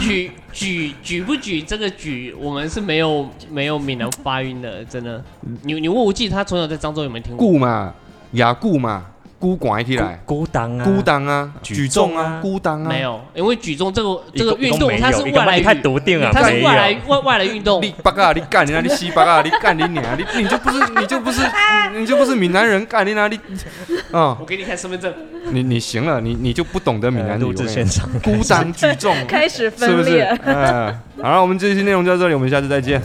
[0.00, 5.22] 举举举不举这个举，我们是没有没有闽南发音的，真的。
[5.62, 7.46] 你你问吴记，他从小在漳州有没有听过？
[7.46, 7.94] 故嘛，
[8.32, 9.06] 雅故嘛，
[9.44, 16.98] 孤拐起来，孤单啊，孤单啊，举举重啊孤单啊，没，有，因为举重这个这个运动它是外来语，笃定啊，它是没外来。
[17.06, 17.82] 外外来运动。
[17.82, 21.42] 你八嘎，你干你哪里西八嘎，你干你娘，你你就不是你就不是
[21.92, 23.38] 你你就不是闽南人，干你哪里？
[24.12, 25.12] 啊，我给你看身份证，
[25.50, 30.08] 你你行了，你你就不懂得闽南语，录制现场，讲孤单举重， 开始分是不是？
[30.08, 30.38] 分裂。
[30.46, 33.02] 嗯，好了，我们这期内容就到这里，我们下次再见。